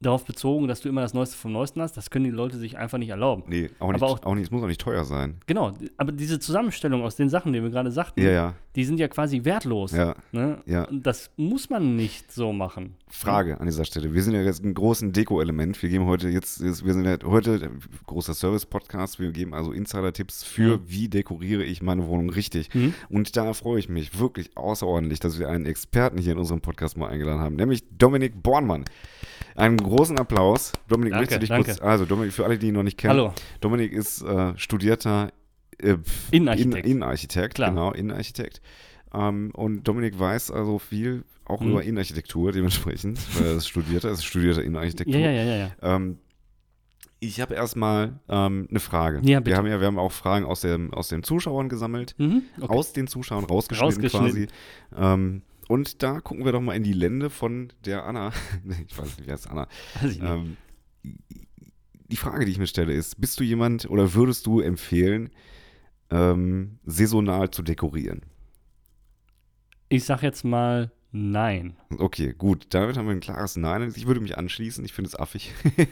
[0.01, 1.95] darauf bezogen, dass du immer das Neueste vom Neuesten hast.
[1.97, 3.43] Das können die Leute sich einfach nicht erlauben.
[3.49, 5.37] Nee, auch nicht, Aber auch- auch nicht, es muss auch nicht teuer sein.
[5.47, 8.99] Genau, aber diese Zusammenstellung aus den Sachen, die wir gerade sagten, Ja, ja, die sind
[8.99, 9.93] ja quasi wertlos.
[9.93, 10.15] ja.
[10.33, 10.59] Ne?
[10.65, 10.85] Ja.
[10.85, 12.95] Und das muss man nicht so machen.
[13.09, 14.15] Frage an dieser Stelle.
[14.15, 15.83] Wir sind ja jetzt ein großes Deko-Element.
[15.83, 17.71] Wir geben heute jetzt, jetzt- wir sind ja heute
[18.07, 19.19] großer Service-Podcast.
[19.21, 20.83] Wir geben also Insider-Tipps für, Mhm.
[20.87, 22.75] wie dekoriere ich meine Wohnung richtig.
[22.75, 22.95] Mhm.
[23.11, 26.97] Und da freue ich mich wirklich außerordentlich, dass wir einen Experten hier in unserem Podcast
[26.97, 28.85] mal eingeladen haben, nämlich Dominik Bornmann.
[29.57, 30.73] Einen großen Applaus.
[30.89, 31.65] Dominik, Danke, möchtest du dich danke.
[31.71, 33.13] kurz, also Dominik, für alle, die ihn noch nicht kennen.
[33.13, 33.33] Hallo.
[33.61, 35.33] Dominik ist äh, studierter
[35.79, 35.97] äh,
[36.31, 36.87] Innenarchitekt.
[36.87, 37.71] In, Innenarchitekt, Klar.
[37.71, 38.61] genau, Innenarchitekt.
[39.13, 41.71] Ähm, und Dominik weiß also viel auch Mhm.
[41.71, 45.15] über Innenarchitektur dementsprechend, weil er ist studierter, er ist studierter Innenarchitektur.
[45.19, 45.71] Ja, ja, ja, ja, ja.
[45.97, 46.19] Ähm,
[47.23, 49.21] ich habe erstmal ähm, eine Frage.
[49.25, 49.51] Ja, bitte.
[49.51, 52.43] wir haben ja, wir haben auch Fragen aus, dem, aus den Zuschauern gesammelt, Mhm.
[52.61, 52.73] Okay.
[52.75, 54.47] aus den Zuschauern rausgeschnitten, Rausgeschnitten.
[54.47, 54.49] quasi.
[54.97, 58.33] Ähm, und da gucken wir doch mal in die Lände von der Anna.
[58.89, 59.69] Ich weiß nicht, wer ist Anna?
[60.01, 60.29] Weiß ich nicht.
[60.29, 60.57] Ähm,
[62.09, 65.31] die Frage, die ich mir stelle, ist: Bist du jemand oder würdest du empfehlen,
[66.11, 68.23] ähm, saisonal zu dekorieren?
[69.89, 71.77] Ich sag jetzt mal nein.
[71.99, 73.93] Okay, gut, damit haben wir ein klares Nein.
[73.95, 75.53] Ich würde mich anschließen, ich finde es affig.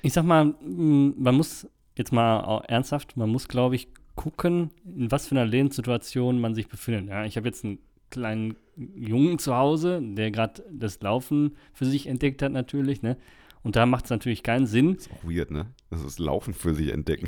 [0.00, 5.10] Ich sag mal, m, man muss jetzt mal ernsthaft, man muss, glaube ich, gucken, in
[5.10, 7.08] was für einer Lebenssituation man sich befindet.
[7.08, 7.78] Ja, ich habe jetzt einen
[8.10, 13.02] kleinen Jungen zu Hause, der gerade das Laufen für sich entdeckt hat, natürlich.
[13.02, 13.16] Ne?
[13.62, 14.94] Und da macht es natürlich keinen Sinn.
[14.94, 15.66] ist auch weird, ne?
[15.90, 17.26] Das ist Laufen für sich entdecken.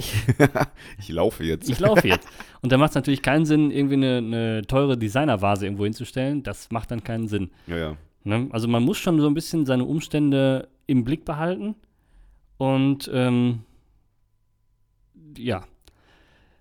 [0.99, 1.69] ich laufe jetzt.
[1.69, 2.29] Ich laufe jetzt.
[2.63, 6.43] Und da macht es natürlich keinen Sinn, irgendwie eine, eine teure Designervase irgendwo hinzustellen.
[6.43, 7.51] Das macht dann keinen Sinn.
[7.67, 7.97] ja, ja.
[8.23, 8.49] Ne?
[8.51, 11.75] Also man muss schon so ein bisschen seine Umstände im Blick behalten.
[12.59, 13.61] Und ähm,
[15.37, 15.65] ja.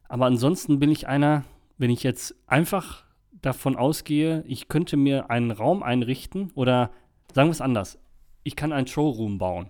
[0.07, 1.43] Aber ansonsten bin ich einer,
[1.78, 3.03] wenn ich jetzt einfach
[3.41, 6.91] davon ausgehe, ich könnte mir einen Raum einrichten oder
[7.33, 7.99] sagen wir es anders,
[8.43, 9.69] ich kann einen Showroom bauen.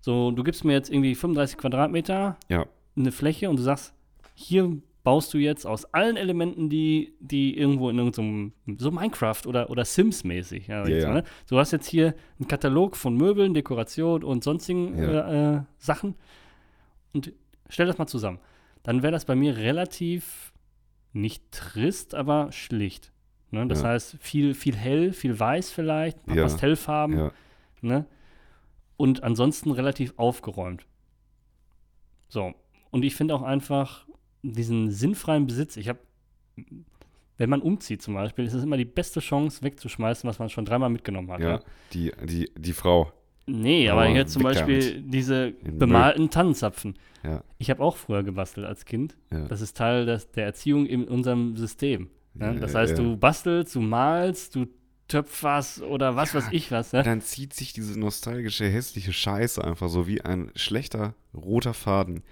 [0.00, 3.94] So, du gibst mir jetzt irgendwie 35 Quadratmeter, Ja, eine Fläche und du sagst,
[4.34, 9.68] hier baust du jetzt aus allen Elementen, die, die irgendwo in irgendeinem, so Minecraft oder,
[9.70, 10.66] oder Sims-mäßig.
[10.66, 11.12] Ja, Ja, jetzt ja.
[11.12, 11.24] ne?
[11.48, 16.14] Du hast jetzt hier einen Katalog von Möbeln, Dekoration und sonstigen äh, äh, Sachen
[17.12, 17.32] und
[17.68, 18.38] stell das mal zusammen.
[18.82, 20.53] Dann wäre das bei mir relativ
[21.14, 23.12] nicht trist, aber schlicht.
[23.50, 23.66] Ne?
[23.66, 23.88] Das Ja.
[23.88, 26.42] heißt, viel, viel hell, viel weiß vielleicht, ein paar Ja.
[26.42, 27.16] Pastellfarben.
[27.18, 27.32] ja.
[27.80, 28.06] Ne?
[28.96, 30.86] Und ansonsten relativ aufgeräumt.
[32.28, 32.52] So.
[32.90, 34.06] Und ich finde auch einfach
[34.42, 35.76] diesen sinnfreien Besitz.
[35.76, 35.98] Ich habe,
[37.36, 40.64] wenn man umzieht zum Beispiel, ist es immer die beste Chance wegzuschmeißen, was man schon
[40.64, 41.40] dreimal mitgenommen hat.
[41.40, 41.60] ja.
[41.92, 43.12] Die, die, die Frau.
[43.46, 46.94] Nee, aber Aber hier zum Beispiel diese bemalten Tannenzapfen.
[47.22, 47.42] Ja.
[47.58, 49.16] Ich habe auch früher gebastelt als Kind.
[49.30, 49.46] Ja.
[49.48, 52.08] Das ist Teil des, der Erziehung in unserem System.
[52.34, 52.54] Ne?
[52.54, 54.66] Ja, Das heißt, du bastelst, du malst, du
[55.08, 56.92] töpferst oder was weiß ich was.
[56.92, 57.02] Ne?
[57.02, 62.22] Dann zieht sich diese nostalgische, hässliche Scheiße einfach so wie ein schlechter roter Faden.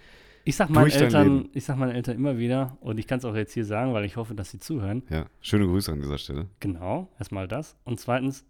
[0.45, 3.37] Ich sag meinen Eltern, ich sag meinen Eltern immer wieder, und ich kann es auch
[3.37, 5.05] jetzt hier sagen, weil ich hoffe, dass sie zuhören.
[5.09, 6.49] Ja, schöne Grüße an dieser Stelle.
[6.59, 7.77] Genau, erstmal das.
[7.85, 8.45] Und zweitens,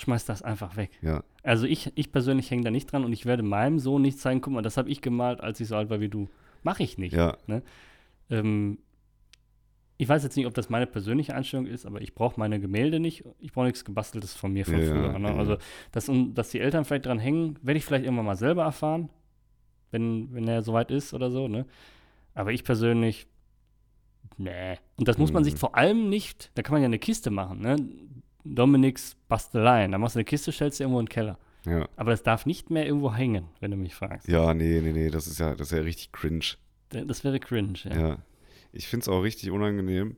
[0.00, 0.90] schmeiß das einfach weg.
[1.02, 4.18] Ja, Also ich, ich persönlich hänge da nicht dran und ich werde meinem Sohn nicht
[4.18, 6.28] zeigen, guck mal, das habe ich gemalt, als ich so alt war wie du.
[6.62, 7.14] Mache ich nicht.
[7.14, 7.36] ja,
[8.30, 8.78] Ähm,
[9.96, 13.00] ich weiß jetzt nicht, ob das meine persönliche Einstellung ist, aber ich brauche meine Gemälde
[13.00, 13.22] nicht.
[13.38, 15.18] Ich brauche nichts gebasteltes von mir von Ja, früher.
[15.18, 15.28] Ne?
[15.28, 15.36] ja.
[15.36, 15.58] Also,
[15.92, 19.10] dass, dass die Eltern vielleicht dran hängen, werde ich vielleicht irgendwann mal selber erfahren,
[19.90, 21.48] wenn, wenn er soweit ist oder so.
[21.48, 21.66] Ne?
[22.34, 23.26] Aber ich persönlich,
[24.38, 24.78] nee.
[24.96, 25.44] Und das muss man Mhm.
[25.44, 27.60] sich vor allem nicht, da kann man ja eine Kiste machen.
[27.60, 27.76] Ne?
[28.44, 29.92] Dominiks Basteleien.
[29.92, 31.38] Da machst du eine Kiste, stellst du irgendwo in den Keller.
[31.66, 31.88] ja.
[31.96, 34.28] Aber das darf nicht mehr irgendwo hängen, wenn du mich fragst.
[34.28, 36.56] Ja, nee, nee, nee, das ist ja, das ist ja richtig cringe.
[36.88, 38.00] Das wäre cringe, ja.
[38.08, 38.18] Ja.
[38.72, 40.16] Ich finde es auch richtig unangenehm,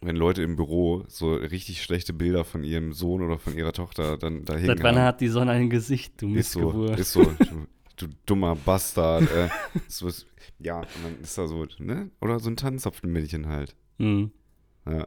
[0.00, 4.16] wenn Leute im Büro so richtig schlechte Bilder von ihrem Sohn oder von ihrer Tochter
[4.16, 7.24] dann da hängen Seit wann hat die Sonne ein Gesicht, du Ist so, ist so.
[7.24, 7.66] Du,
[7.96, 9.22] du dummer Bastard.
[9.30, 9.48] Äh,
[9.88, 10.26] so ist,
[10.58, 12.10] ja, und dann ist da so, ne?
[12.20, 13.74] Oder so ein Tannenzapfenmännchen halt.
[13.98, 14.30] Hm.
[14.86, 15.06] Ja.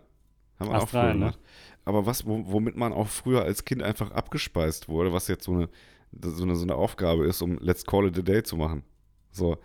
[0.60, 1.14] Haben wir auch früher ne?
[1.14, 1.40] gemacht.
[1.86, 5.54] Aber was, wo, womit man auch früher als Kind einfach abgespeist wurde, was jetzt so
[5.54, 5.70] eine,
[6.22, 8.84] so eine, so eine Aufgabe ist, um Let's Call it a Day zu machen.
[9.32, 9.58] So,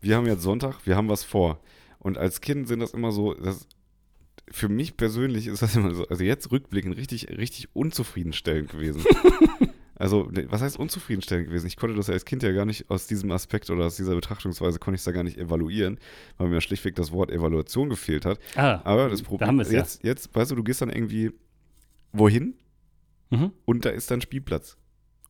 [0.00, 1.60] wir haben jetzt Sonntag, wir haben was vor.
[1.98, 3.66] Und als Kind sind das immer so, das,
[4.50, 9.04] für mich persönlich ist das immer so, also jetzt rückblickend richtig, richtig unzufriedenstellend gewesen.
[9.96, 11.66] also, was heißt unzufriedenstellend gewesen?
[11.66, 14.78] Ich konnte das als Kind ja gar nicht aus diesem Aspekt oder aus dieser Betrachtungsweise
[14.78, 15.98] konnte ich es da gar nicht evaluieren,
[16.38, 18.38] weil mir schlichtweg das Wort Evaluation gefehlt hat.
[18.56, 19.78] Ah, Aber das da Problem wir es ja.
[19.80, 21.32] jetzt, jetzt, weißt du, du gehst dann irgendwie
[22.12, 22.54] wohin
[23.30, 23.52] Mhm.
[23.64, 24.76] und da ist dann Spielplatz.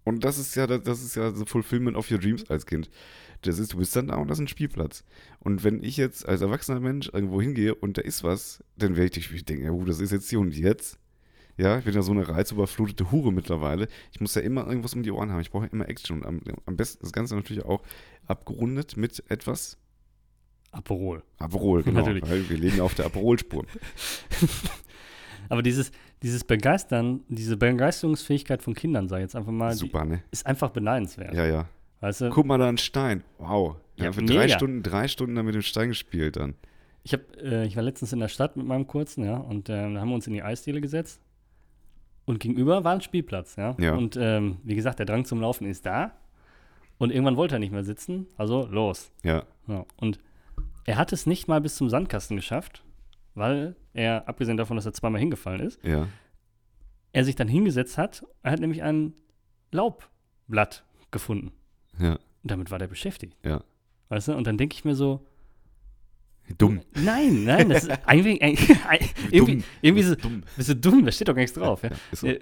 [0.02, 2.90] Und das ist ja, das ist ja so Fulfillment of your dreams als Kind.
[3.42, 5.04] Das ist, du bist dann da und das ist ein Spielplatz.
[5.38, 9.18] Und wenn ich jetzt als erwachsener Mensch irgendwo hingehe und da ist was, dann werde
[9.18, 10.98] ich denken, ja gut, das ist jetzt hier und jetzt.
[11.56, 13.88] Ja, ich bin ja so eine reizüberflutete Hure mittlerweile.
[14.12, 15.40] Ich muss ja immer irgendwas um die Ohren haben.
[15.40, 16.18] Ich brauche immer Action.
[16.18, 17.82] Und am, am besten das Ganze natürlich auch
[18.26, 19.78] abgerundet mit etwas
[20.72, 21.22] Aperol.
[21.38, 22.00] Aperol, genau.
[22.00, 22.28] Natürlich.
[22.28, 23.64] Weil wir legen ja auf der Aperol-Spur.
[25.48, 25.92] Aber dieses,
[26.22, 30.22] dieses Begeistern, diese Begeisterungsfähigkeit von Kindern, sag ich jetzt einfach mal, Super, ne?
[30.30, 31.34] ist einfach beneidenswert.
[31.34, 31.68] Ja, ja.
[32.00, 33.22] Weißt du, Guck mal da einen Stein.
[33.38, 33.76] Wow.
[33.96, 34.48] Ja, Ja, für drei.
[34.48, 36.54] Stunden, drei Stunden da mit dem Stein gespielt dann.
[37.04, 39.82] ich, hab, äh, ich war letztens in der Stadt mit meinem Kurzen, ja, und da
[39.82, 41.20] haben wir uns in die Eisdiele gesetzt.
[42.26, 43.76] Und gegenüber war ein Spielplatz, ja.
[43.78, 43.94] Ja.
[43.94, 46.12] Und ähm, wie gesagt, der Drang zum Laufen ist da.
[46.98, 49.10] Und irgendwann wollte er nicht mehr sitzen, also los.
[49.22, 49.42] Ja.
[49.66, 49.84] Ja.
[49.96, 50.18] Und
[50.86, 52.84] er hat es nicht mal bis zum Sandkasten geschafft,
[53.34, 56.06] weil er, abgesehen davon, dass er zweimal hingefallen ist, Ja.
[57.12, 58.24] er sich dann hingesetzt hat.
[58.42, 59.12] Er hat nämlich ein
[59.72, 61.52] Laubblatt gefunden.
[61.98, 62.12] Ja.
[62.14, 63.36] Und damit war der beschäftigt.
[63.44, 63.62] Ja.
[64.08, 64.34] Weißt du?
[64.36, 65.26] Und dann denke ich mir so,
[66.58, 66.80] Dumm.
[66.94, 68.40] nein, nein, das ist eigentlich,
[69.30, 69.64] irgendwie, Dumm.
[69.80, 70.42] irgendwie so, dumm.
[70.56, 71.82] bist du dumm, da steht doch gar nichts drauf.
[71.82, 71.90] Ja.
[72.12, 72.26] Ist so.
[72.26, 72.40] Äh,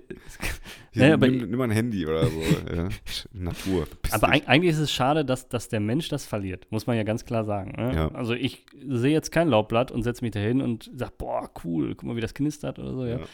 [0.91, 2.41] Hier, aber- nimm, nimm mal ein Handy oder so.
[2.75, 2.89] ja.
[3.33, 3.87] Natur.
[4.11, 7.05] Aber eig- eigentlich ist es schade, dass, dass der Mensch das verliert, muss man ja
[7.05, 7.73] ganz klar sagen.
[7.81, 7.95] Ne?
[7.95, 8.09] Ja.
[8.13, 11.95] Also ich sehe jetzt kein Laubblatt und setze mich da hin und sage, boah, cool,
[11.95, 13.05] guck mal, wie das knistert oder so.
[13.07, 13.19] Ja.
[13.19, 13.25] Ja.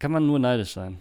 [0.00, 0.98] Kann man nur neidisch sein.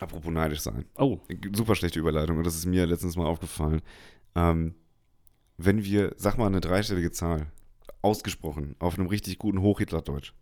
[0.00, 0.86] Apropos neidisch sein.
[0.96, 1.18] Oh,
[1.52, 3.80] Super schlechte Überleitung und das ist mir letztens mal aufgefallen.
[4.34, 4.74] Ähm,
[5.56, 7.46] wenn wir, sag mal eine dreistellige Zahl,
[8.02, 10.32] ausgesprochen, auf einem richtig guten Hochhitlerdeutsch.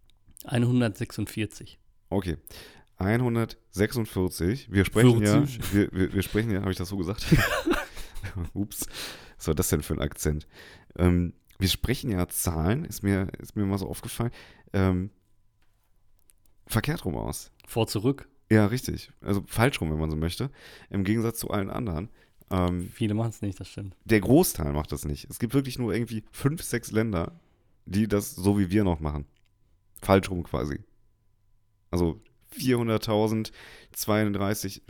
[0.44, 1.78] 146.
[2.10, 2.36] Okay.
[2.96, 4.70] 146.
[4.70, 5.56] Wir sprechen 40.
[5.56, 7.24] ja, wir, wir, wir sprechen ja, habe ich das so gesagt?
[8.54, 8.86] Ups.
[9.36, 10.46] Was war das denn für ein Akzent?
[10.96, 14.30] Ähm, wir sprechen ja Zahlen, ist mir, ist mir mal so aufgefallen,
[14.72, 15.10] ähm,
[16.66, 17.50] verkehrt rum aus.
[17.66, 18.28] Vor, zurück.
[18.50, 19.12] Ja, richtig.
[19.20, 20.50] Also falsch rum, wenn man so möchte.
[20.90, 22.10] Im Gegensatz zu allen anderen.
[22.52, 23.96] Ähm, Viele machen es nicht, das stimmt.
[24.04, 25.28] der Großteil macht das nicht.
[25.30, 27.40] Es gibt wirklich nur irgendwie fünf, sechs Länder,
[27.86, 29.24] die das so wie wir noch machen.
[30.02, 30.80] Falsch rum quasi.
[31.90, 32.20] Also
[32.56, 33.50] 400.000,
[33.92, 34.82] 32,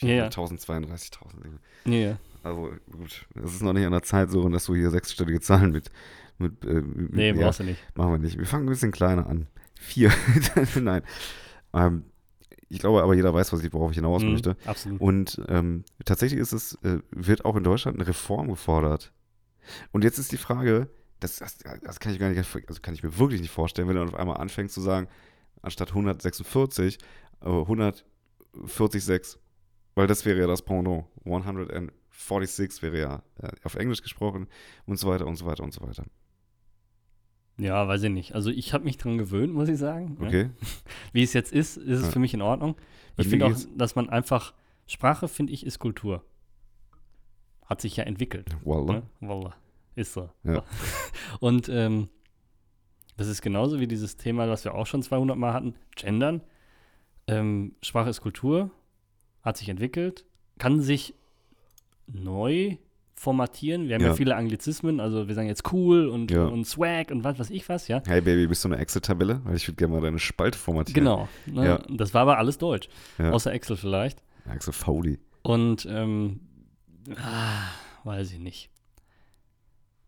[0.00, 0.28] Ja, ja.
[0.28, 1.58] 400.000, 32.000.
[1.86, 2.18] Ja, ja.
[2.44, 5.72] Also gut, es ist noch nicht an der Zeit so, dass du hier sechsstellige Zahlen
[5.72, 5.90] mit,
[6.38, 7.80] mit, äh, mit Nee, ja, brauchst du nicht.
[7.96, 8.38] machen wir nicht.
[8.38, 9.48] Wir fangen ein bisschen kleiner an.
[9.74, 10.12] Vier.
[10.80, 11.02] Nein.
[11.72, 12.04] Ähm,
[12.68, 14.56] ich glaube aber, jeder weiß, was ich, worauf ich hinaus Mhm, möchte.
[14.64, 15.00] Absolut.
[15.00, 19.12] Und ähm, tatsächlich ist es, äh, wird auch in Deutschland eine Reform gefordert.
[19.92, 20.88] Und jetzt ist die Frage,
[21.20, 23.96] das, das, das kann ich gar nicht, also kann ich mir wirklich nicht vorstellen, wenn
[23.96, 25.08] du auf einmal anfängst zu sagen,
[25.62, 26.98] anstatt 146,
[27.42, 29.38] äh, 146,
[29.94, 31.04] weil das wäre ja das Pendant.
[31.24, 34.46] 146 wäre ja äh, auf Englisch gesprochen
[34.86, 36.04] und so weiter und so weiter und so weiter.
[37.58, 38.34] Ja, weiß ich nicht.
[38.34, 40.16] Also ich habe mich dran gewöhnt, muss ich sagen.
[40.20, 40.50] Okay?
[41.12, 42.10] Wie es jetzt ist, ist es Ja.
[42.12, 42.76] für mich in Ordnung.
[43.16, 44.54] Ich finde auch, dass man einfach,
[44.86, 46.24] Sprache, finde ich, ist Kultur.
[47.66, 48.56] Hat sich ja entwickelt.
[48.64, 48.92] Wallah.
[48.94, 49.02] Ne?
[49.20, 49.54] Wallah.
[49.96, 50.30] Ist so.
[50.44, 50.62] Ja.
[51.40, 52.08] Und ähm,
[53.16, 56.42] das ist genauso wie dieses Thema, was wir auch schon 200 Mal hatten, Gendern.
[57.26, 58.70] Ähm, Sprache ist Kultur,
[59.42, 60.24] hat sich entwickelt,
[60.58, 61.14] kann sich
[62.06, 62.76] neu
[63.18, 63.88] formatieren.
[63.88, 64.14] Wir haben ja, Ja.
[64.14, 66.44] viele Anglizismen, also wir sagen jetzt cool und, Ja.
[66.46, 68.00] und Swag und was weiß ich was, ja.
[68.06, 69.40] Hey Baby, bist du eine Excel-Tabelle?
[69.44, 71.04] Weil ich würde gerne mal deine Spalte formatieren.
[71.04, 71.28] Genau.
[71.46, 71.64] Ne?
[71.66, 71.78] Ja.
[71.90, 72.88] Das war aber alles Deutsch,
[73.18, 74.22] außer Excel vielleicht.
[74.52, 75.18] Excel Fauli.
[75.42, 76.40] Und ähm,
[77.16, 77.68] ah,
[78.04, 78.70] weiß ich nicht.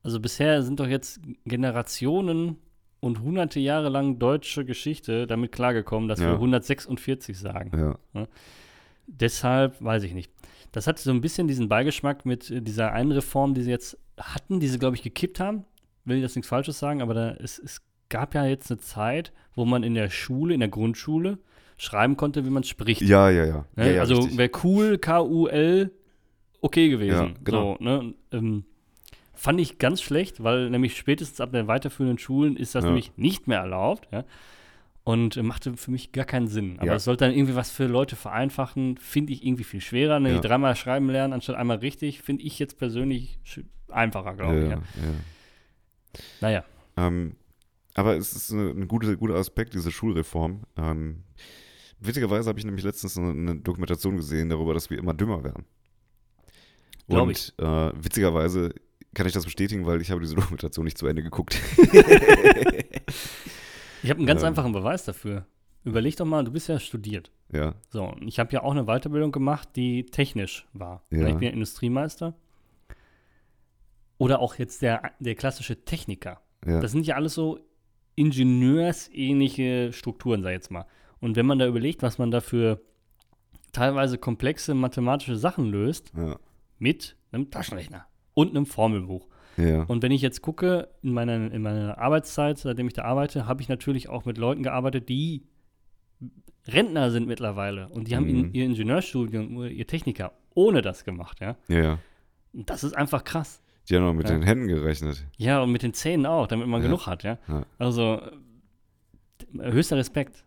[0.02, 2.56] Also bisher sind doch jetzt Generationen
[3.00, 6.34] und hunderte Jahre lang deutsche Geschichte damit klargekommen, dass wir Ja.
[6.34, 7.96] 146 sagen.
[8.14, 8.26] Ja.
[9.11, 10.30] Deshalb weiß ich nicht.
[10.72, 13.98] Das hat so ein bisschen diesen Beigeschmack mit äh, dieser einen Reform, die sie jetzt
[14.18, 15.64] hatten, die sie, glaube ich, gekippt haben.
[16.04, 19.32] Will ich jetzt nichts Falsches sagen, aber da, es, es gab ja jetzt eine Zeit,
[19.54, 21.38] wo man in der Schule, in der Grundschule,
[21.76, 23.02] schreiben konnte, wie man spricht.
[23.02, 23.64] Ja, ja, ja.
[23.76, 23.86] Ne?
[23.86, 25.90] ja, ja also wäre cool, K-U-L,
[26.61, 27.28] okay gewesen.
[27.28, 27.76] Ja, genau.
[27.78, 28.14] So, ne?
[28.32, 28.64] ähm,
[29.32, 33.48] fand ich ganz schlecht, weil nämlich spätestens ab den weiterführenden Schulen ist das nämlich nicht
[33.48, 34.08] mehr erlaubt.
[34.12, 34.24] Ja?
[35.03, 36.76] Und äh, machte für mich gar keinen Sinn.
[36.78, 36.94] Aber Ja.
[36.96, 40.20] es sollte dann irgendwie was für Leute vereinfachen, finde ich irgendwie viel schwerer.
[40.20, 40.32] Ne?
[40.34, 40.40] Ja.
[40.40, 43.38] Dreimal schreiben lernen anstatt einmal richtig, finde ich jetzt persönlich
[43.88, 44.68] einfacher, glaube ich.
[44.70, 44.76] ja.
[44.76, 44.82] Ja.
[46.40, 46.64] Naja,
[46.96, 47.36] Ähm,
[47.94, 50.62] aber es ist ein guter, guter Aspekt, diese Schulreform.
[50.76, 51.22] Ähm,
[51.98, 55.64] witzigerweise habe ich nämlich letztens eine, eine Dokumentation gesehen darüber, dass wir immer dümmer werden.
[57.09, 58.74] Glaub Und äh, witzigerweise
[59.14, 61.59] kann ich das bestätigen, weil ich habe diese Dokumentation nicht zu Ende geguckt.
[64.03, 64.48] ich habe einen ganz Ähm.
[64.48, 65.46] einfachen Beweis dafür.
[65.84, 67.30] Überleg doch mal, du bist ja studiert.
[67.53, 71.03] ja, So, und ich habe ja auch eine Weiterbildung gemacht, die technisch war.
[71.11, 71.26] Ja.
[71.26, 72.34] Ich bin ja Industriemeister.
[74.18, 76.40] Oder auch jetzt der, der klassische Techniker.
[76.66, 76.80] ja.
[76.80, 77.59] Das sind ja alles so
[78.16, 80.86] ingenieursähnliche Strukturen, sag ich jetzt mal.
[81.20, 82.80] Und wenn man da überlegt, was man da für
[83.72, 86.38] teilweise komplexe mathematische Sachen löst, ja.
[86.78, 89.28] mit einem Taschenrechner und einem Formelbuch.
[89.61, 89.82] Ja.
[89.84, 93.62] Und wenn ich jetzt gucke, in meiner, in meiner Arbeitszeit, seitdem ich da arbeite, habe
[93.62, 95.42] ich natürlich auch mit Leuten gearbeitet, die
[96.68, 97.88] Rentner sind mittlerweile.
[97.88, 98.30] Und die haben Mhm.
[98.46, 101.56] in, ihr Ingenieurstudium, ihr Techniker ohne das gemacht, ja.
[101.68, 101.98] ja.
[102.52, 103.62] Und das ist einfach krass.
[103.88, 104.34] Die haben noch mit Ja.
[104.36, 105.24] den Händen gerechnet.
[105.36, 106.86] Ja, und mit den Zähnen auch, damit man Ja.
[106.88, 107.38] genug hat, ja.
[107.48, 107.64] Ja.
[107.78, 108.20] Also,
[109.58, 110.44] höchster Respekt.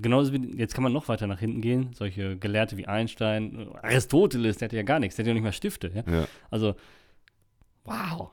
[0.00, 1.90] Genauso wie, jetzt kann man noch weiter nach hinten gehen.
[1.94, 5.52] Solche Gelehrte wie Einstein, Aristoteles, der hatte ja gar nichts, der hatte ja nicht mal
[5.52, 5.90] Stifte.
[6.06, 6.74] Ja, Also,
[7.84, 8.30] wow.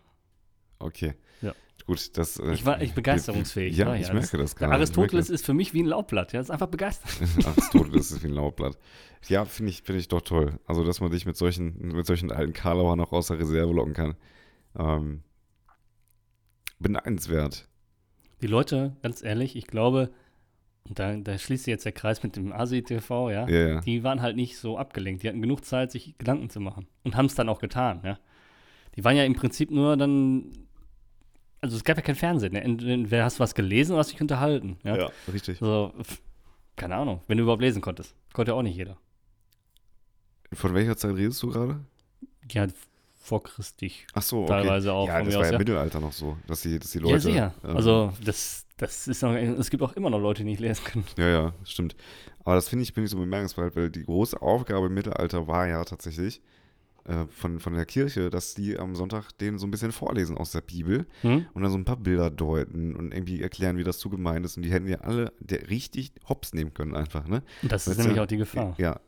[0.80, 1.14] Okay.
[1.42, 1.54] Ja.
[1.86, 2.40] Gut, das.
[2.40, 3.78] äh, Ich war echt begeisterungsfähig.
[3.78, 4.14] Ja, war ich ja.
[4.14, 4.74] merke das Der gerade.
[4.80, 6.40] Aristoteles ist für mich wie ein Laubblatt, ja.
[6.40, 7.12] Das ist einfach begeistert.
[7.46, 8.78] Aristoteles ist wie ein Laubblatt.
[9.28, 10.60] Ja, finde ich, finde ich doch toll.
[10.66, 13.94] Also, dass man dich mit solchen, mit solchen alten Karlauer noch aus der Reserve locken
[13.94, 14.16] kann.
[14.78, 15.24] Ähm,
[16.80, 17.68] beneidenswert.
[18.42, 20.12] Die Leute, ganz ehrlich, ich glaube,
[20.88, 23.48] und da, da schließt sich jetzt der Kreis mit dem ASI-TV, ja.
[23.48, 23.82] Ja, ja.
[23.82, 25.24] Die waren halt nicht so abgelenkt.
[25.24, 26.88] Die hatten genug Zeit, sich Gedanken zu machen.
[27.04, 28.20] Und haben es dann auch getan, ja.
[28.96, 30.52] Die waren ja im Prinzip nur dann.
[31.66, 32.54] Also es gab ja kein Fernsehen.
[32.54, 32.62] Ne?
[32.64, 34.78] Entweder hast du was gelesen oder hast dich unterhalten.
[34.84, 35.10] Ja.
[35.32, 35.58] richtig.
[35.60, 35.94] So,
[36.76, 38.16] keine Ahnung, wenn du überhaupt lesen konntest.
[38.34, 38.98] Konnte ja auch nicht jeder.
[40.54, 41.80] Von welcher Zeit redest du gerade?
[42.52, 42.68] Ja,
[43.16, 44.06] vor Christlich.
[44.14, 44.50] Ach so, okay.
[44.50, 45.58] Teilweise auch Ja, das war aus, ja ja.
[45.58, 47.14] Mittelalter noch so, dass die, dass die Leute.
[47.14, 47.54] ja, sicher.
[47.64, 50.84] ähm, Also, das, das ist noch, es gibt auch immer noch Leute, die nicht lesen
[50.86, 51.06] können.
[51.18, 51.96] Ja, ja, stimmt.
[52.44, 55.68] Aber das finde ich, finde ich so bemerkenswert, weil die große Aufgabe im Mittelalter war
[55.68, 56.42] ja tatsächlich
[57.06, 60.52] äh, von, von der Kirche, dass die am Sonntag denen so ein bisschen vorlesen aus
[60.52, 61.46] der Bibel Hm?
[61.54, 64.58] und dann so ein paar Bilder deuten und irgendwie erklären, wie das zu gemeint ist.
[64.58, 65.32] Und die hätten ja alle
[65.70, 67.44] richtig hops nehmen können, einfach, ne?
[67.62, 68.24] Und das ist nämlich du?
[68.24, 68.76] auch die Gefahr.
[68.78, 69.00] Ja.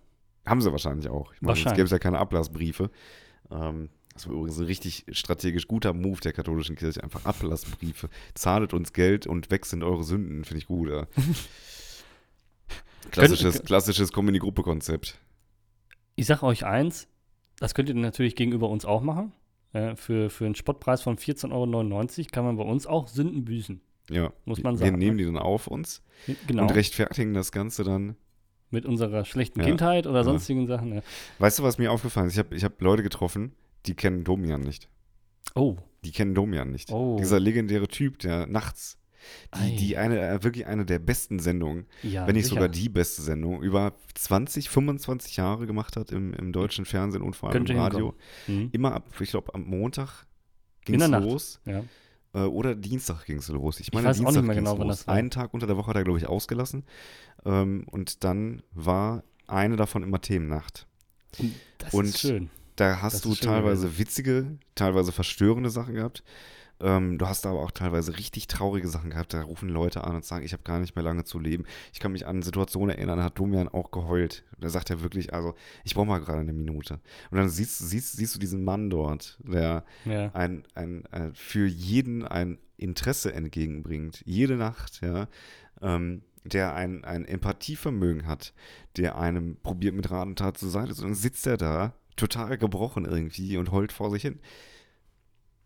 [0.46, 1.34] Haben sie wahrscheinlich auch.
[1.34, 1.76] Ich meine, sonst Wahrscheinlich.
[1.78, 2.90] gäbe es ja keine Ablassbriefe.
[3.52, 7.04] Ähm, das war übrigens ein richtig strategisch guter Move der katholischen Kirche.
[7.04, 8.10] Einfach Ablassbriefe.
[8.34, 10.44] Zahlet uns Geld und weg sind eure Sünden.
[10.46, 10.90] Finde ich gut.
[10.90, 11.06] Ja.
[13.12, 15.20] Klassisches, klassisches Comedy-Gruppe-Konzept.
[16.16, 17.08] Ich sage euch eins,
[17.60, 19.32] das könnt ihr natürlich gegenüber uns auch machen.
[19.74, 23.82] Äh, für, für einen Spottpreis von 14,99 Euro kann man bei uns auch Sünden büßen.
[24.10, 24.32] Ja.
[24.46, 25.24] Muss man Wir sagen, nehmen ne?
[25.24, 26.02] die dann auf uns
[26.48, 26.64] Genau.
[26.64, 28.16] und rechtfertigen das Ganze dann.
[28.70, 29.66] Mit unserer schlechten Ja.
[29.66, 30.24] Kindheit oder Ja.
[30.24, 30.94] sonstigen Sachen.
[30.96, 31.02] Ja.
[31.40, 32.34] Weißt du, was mir aufgefallen ist?
[32.34, 33.54] Ich habe ich hab Leute getroffen,
[33.86, 34.90] die kennen Domian nicht.
[35.56, 36.92] Oh, Die kennen Domian nicht.
[36.92, 37.18] Oh.
[37.20, 38.98] Dieser legendäre Typ, der nachts.
[39.56, 42.28] Die, die eine, äh, wirklich eine der besten Sendungen, ja.
[42.28, 42.56] wenn nicht sicher.
[42.56, 47.36] sogar die beste Sendung, über 20, 25 Jahre gemacht hat im, im deutschen Fernsehen und
[47.36, 48.16] vor allem Könnte im Radio.
[48.48, 48.70] Mhm.
[48.72, 50.26] Immer ab, ich glaube, am Montag
[50.86, 51.60] ging In es los.
[51.66, 51.84] Ja.
[52.34, 53.80] Äh, oder Dienstag ging es los.
[53.80, 54.98] Ich Ich meine, weiß auch Dienstag nicht mehr ging's genau, wann los.
[55.00, 55.16] das war.
[55.16, 56.84] Einen Tag unter der Woche hat er, glaube ich, ausgelassen.
[57.46, 60.88] Ähm, und dann war eine davon immer Themennacht.
[61.78, 62.50] Das Und ist schön.
[62.76, 66.24] Da hast Das du teilweise witzige, teilweise verstörende Sachen gehabt.
[66.80, 69.34] Ähm, du hast aber auch teilweise richtig traurige Sachen gehabt.
[69.34, 71.66] Da rufen Leute an und sagen, ich habe gar nicht mehr lange zu leben.
[71.92, 74.44] Ich kann mich an Situationen erinnern, da hat Domian auch geheult.
[74.60, 77.00] Da sagt er wirklich, also ich brauche mal gerade eine Minute.
[77.32, 80.32] Und dann siehst, siehst, siehst du diesen Mann dort, der Ja.
[80.34, 85.28] ein, ein, ein, für jeden ein Interesse entgegenbringt, jede Nacht, ja,
[85.82, 88.54] ähm, der ein, ein Empathievermögen hat,
[88.96, 90.68] der einem probiert mit Rat und Tat zu.
[90.68, 94.40] Und dann sitzt er da, total gebrochen irgendwie und heult vor sich hin.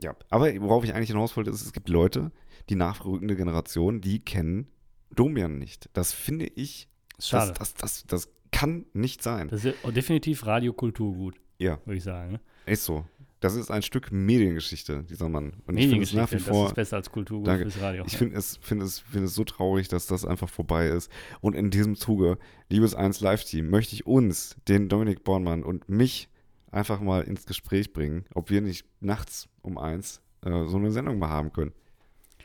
[0.01, 2.31] Ja, aber worauf ich eigentlich hinaus wollte, ist, es gibt Leute,
[2.69, 4.67] die nachrückende Generation, die kennen
[5.15, 5.89] Domian nicht.
[5.93, 6.87] Das finde ich,
[7.19, 7.53] Schade.
[7.57, 9.47] das, das, das, das kann nicht sein.
[9.47, 12.33] Das ist ja definitiv Radiokulturgut, ja, würde ich sagen.
[12.33, 12.41] Ne?
[12.65, 13.05] ist so.
[13.39, 15.53] Das ist ein Stück Mediengeschichte, dieser Mann.
[15.65, 17.63] Und ich finde es Mediengeschichte, nach wie das vor ist besser als Kulturgut Danke.
[17.63, 18.03] fürs Radio.
[18.05, 21.11] Ich finde es, find es, find es so traurig, dass das einfach vorbei ist.
[21.41, 22.37] Und in diesem Zuge,
[22.69, 26.29] liebes 1 Live-Team, möchte ich uns, den Dominik Bornmann und mich
[26.71, 31.19] einfach mal ins Gespräch bringen, ob wir nicht nachts um eins äh, so eine Sendung
[31.19, 31.73] mal haben können.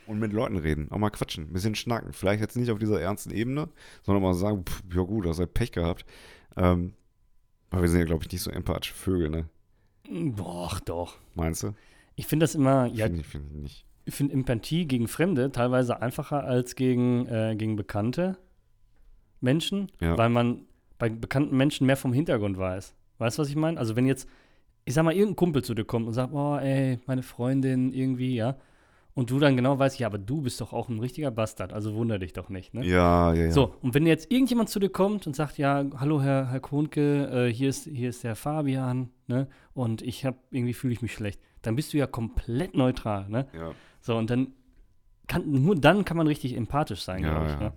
[0.06, 2.12] Und mit Leuten reden, auch mal quatschen, ein bisschen schnacken.
[2.12, 3.68] Vielleicht jetzt nicht auf dieser ernsten Ebene,
[4.02, 6.04] sondern mal sagen, pff, ja gut, das hat Pech gehabt.
[6.56, 6.92] Ähm,
[7.70, 9.48] aber wir sind ja, glaube ich, nicht so empathische Vögel, ne?
[10.08, 11.16] Boah, doch.
[11.34, 11.74] Meinst du?
[12.14, 13.86] Ich finde das immer, ja, Finde ich, find ich nicht.
[14.04, 18.38] ich finde Empathie gegen Fremde teilweise einfacher als gegen, äh, gegen bekannte
[19.40, 20.16] Menschen, Ja.
[20.16, 20.66] weil man
[20.98, 22.94] bei bekannten Menschen mehr vom Hintergrund weiß.
[23.18, 23.78] Weißt du, was ich meine?
[23.78, 24.28] Also wenn jetzt,
[24.84, 28.36] ich sag mal, irgendein Kumpel zu dir kommt und sagt, boah, ey, meine Freundin irgendwie,
[28.36, 28.56] ja,
[29.14, 31.94] und du dann genau weißt, ja, aber du bist doch auch ein richtiger Bastard, also
[31.94, 32.84] wunder dich doch nicht, ne?
[32.84, 33.50] Ja, ja, ja.
[33.50, 37.46] So, und wenn jetzt irgendjemand zu dir kommt und sagt, ja, hallo Herr, Herr Kohnke,
[37.48, 39.48] äh, hier, ist, hier ist der Fabian, ne?
[39.72, 43.46] Und ich habe irgendwie fühle ich mich schlecht, dann bist du ja komplett neutral, ne?
[43.54, 43.72] ja.
[44.02, 44.52] So, und dann
[45.26, 47.52] kann, nur dann kann man richtig empathisch sein, Ja, glaube ich.
[47.54, 47.60] ja.
[47.60, 47.72] Ne?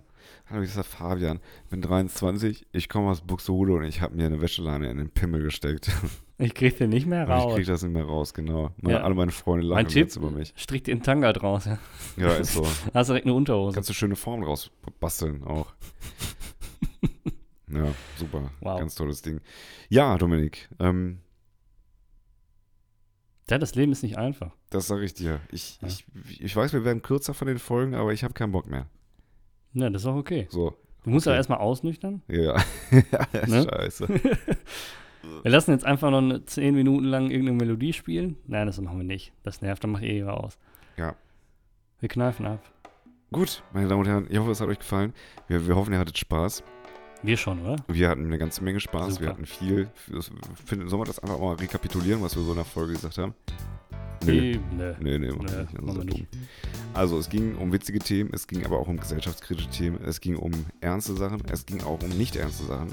[0.48, 1.40] Hallo, ist der Fabian.
[1.70, 5.42] Bin 23, ich komme aus Buxtehude und ich habe mir eine Wäscheleine in den Pimmel
[5.42, 5.90] gesteckt.
[6.42, 7.54] Ich krieg den nicht mehr ich raus.
[7.54, 8.70] kriege das nicht mehr raus, genau.
[8.78, 9.04] Meine, Ja.
[9.04, 10.54] Alle meine Freunde Mein lachen Tipp, jetzt über mich.
[10.56, 11.78] strick den Tanga draus, ja.
[12.16, 12.66] Ja, ist so.
[12.94, 13.74] Hast direkt eine Unterhose.
[13.74, 15.74] Kannst du schöne Formen draus basteln auch.
[17.68, 18.50] ja, super.
[18.62, 18.78] Wow.
[18.78, 19.42] Ganz tolles Ding.
[19.90, 20.70] Ja, Dominik.
[20.78, 21.18] Ähm,
[23.50, 24.52] Ja, das Leben ist nicht einfach.
[24.70, 25.40] Das sage ich dir.
[25.50, 25.88] Ich, Ja.
[25.88, 26.06] ich,
[26.40, 28.86] ich weiß, wir werden kürzer von den Folgen, aber ich habe keinen Bock mehr.
[29.72, 30.46] Ja, das ist auch okay.
[30.50, 30.74] So.
[31.04, 31.32] Du musst Okay.
[31.32, 32.22] aber erstmal ausnüchtern.
[32.28, 32.56] Ja.
[33.46, 33.66] Ne?
[33.70, 34.08] Scheiße.
[35.42, 38.36] Wir lassen jetzt einfach noch eine 10 Minuten lang irgendeine Melodie spielen.
[38.46, 39.32] Nein, das machen wir nicht.
[39.42, 40.58] Das nervt, dann mach eh jeder aus.
[40.96, 41.14] Ja.
[42.00, 42.62] Wir kneifen ab.
[43.30, 45.12] Gut, meine Damen und Herren, ich hoffe, es hat euch gefallen.
[45.46, 46.64] Wir, wir hoffen, ihr hattet Spaß.
[47.22, 47.76] Wir schon, oder?
[47.86, 49.14] Wir hatten eine ganze Menge Spaß.
[49.14, 49.20] Super.
[49.20, 49.90] Wir hatten viel.
[50.08, 53.34] Sollen wir das einfach mal rekapitulieren, was wir so in der Folge gesagt haben?
[54.26, 54.94] Eh, Nö.
[55.00, 55.72] Nee, nee, machen Nö, wir nicht.
[55.72, 56.26] Das ist machen ja wir dumm.
[56.92, 60.36] Also, es ging um witzige Themen, es ging aber auch um gesellschaftskritische Themen, es ging
[60.36, 60.50] um
[60.80, 62.92] ernste Sachen, es ging auch um nicht ernste Sachen.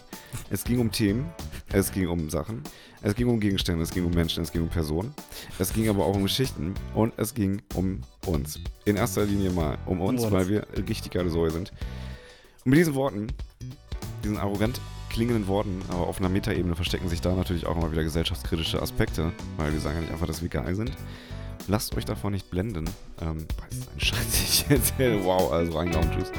[0.49, 1.25] Es ging um Themen,
[1.73, 2.61] es ging um Sachen,
[3.01, 5.13] es ging um Gegenstände, es ging um Menschen, es ging um Personen,
[5.59, 8.59] es ging aber auch um Geschichten und es ging um uns.
[8.85, 10.33] In erster Linie mal um uns, Um uns.
[10.33, 11.71] weil wir richtig geile Säue sind.
[12.63, 13.27] Und mit diesen Worten,
[14.23, 14.79] diesen arrogant
[15.17, 19.31] klingenden Worten, aber auf einer Metaebene verstecken sich da natürlich auch immer wieder gesellschaftskritische Aspekte,
[19.57, 20.91] weil wir sagen ja nicht einfach, dass wir geil sind.
[21.67, 22.85] Lasst euch davon nicht blenden.
[23.19, 25.25] Ähm, ist ein Scheiß, ich erzähle.
[25.25, 26.31] Wow, also reingehauen, tschüss.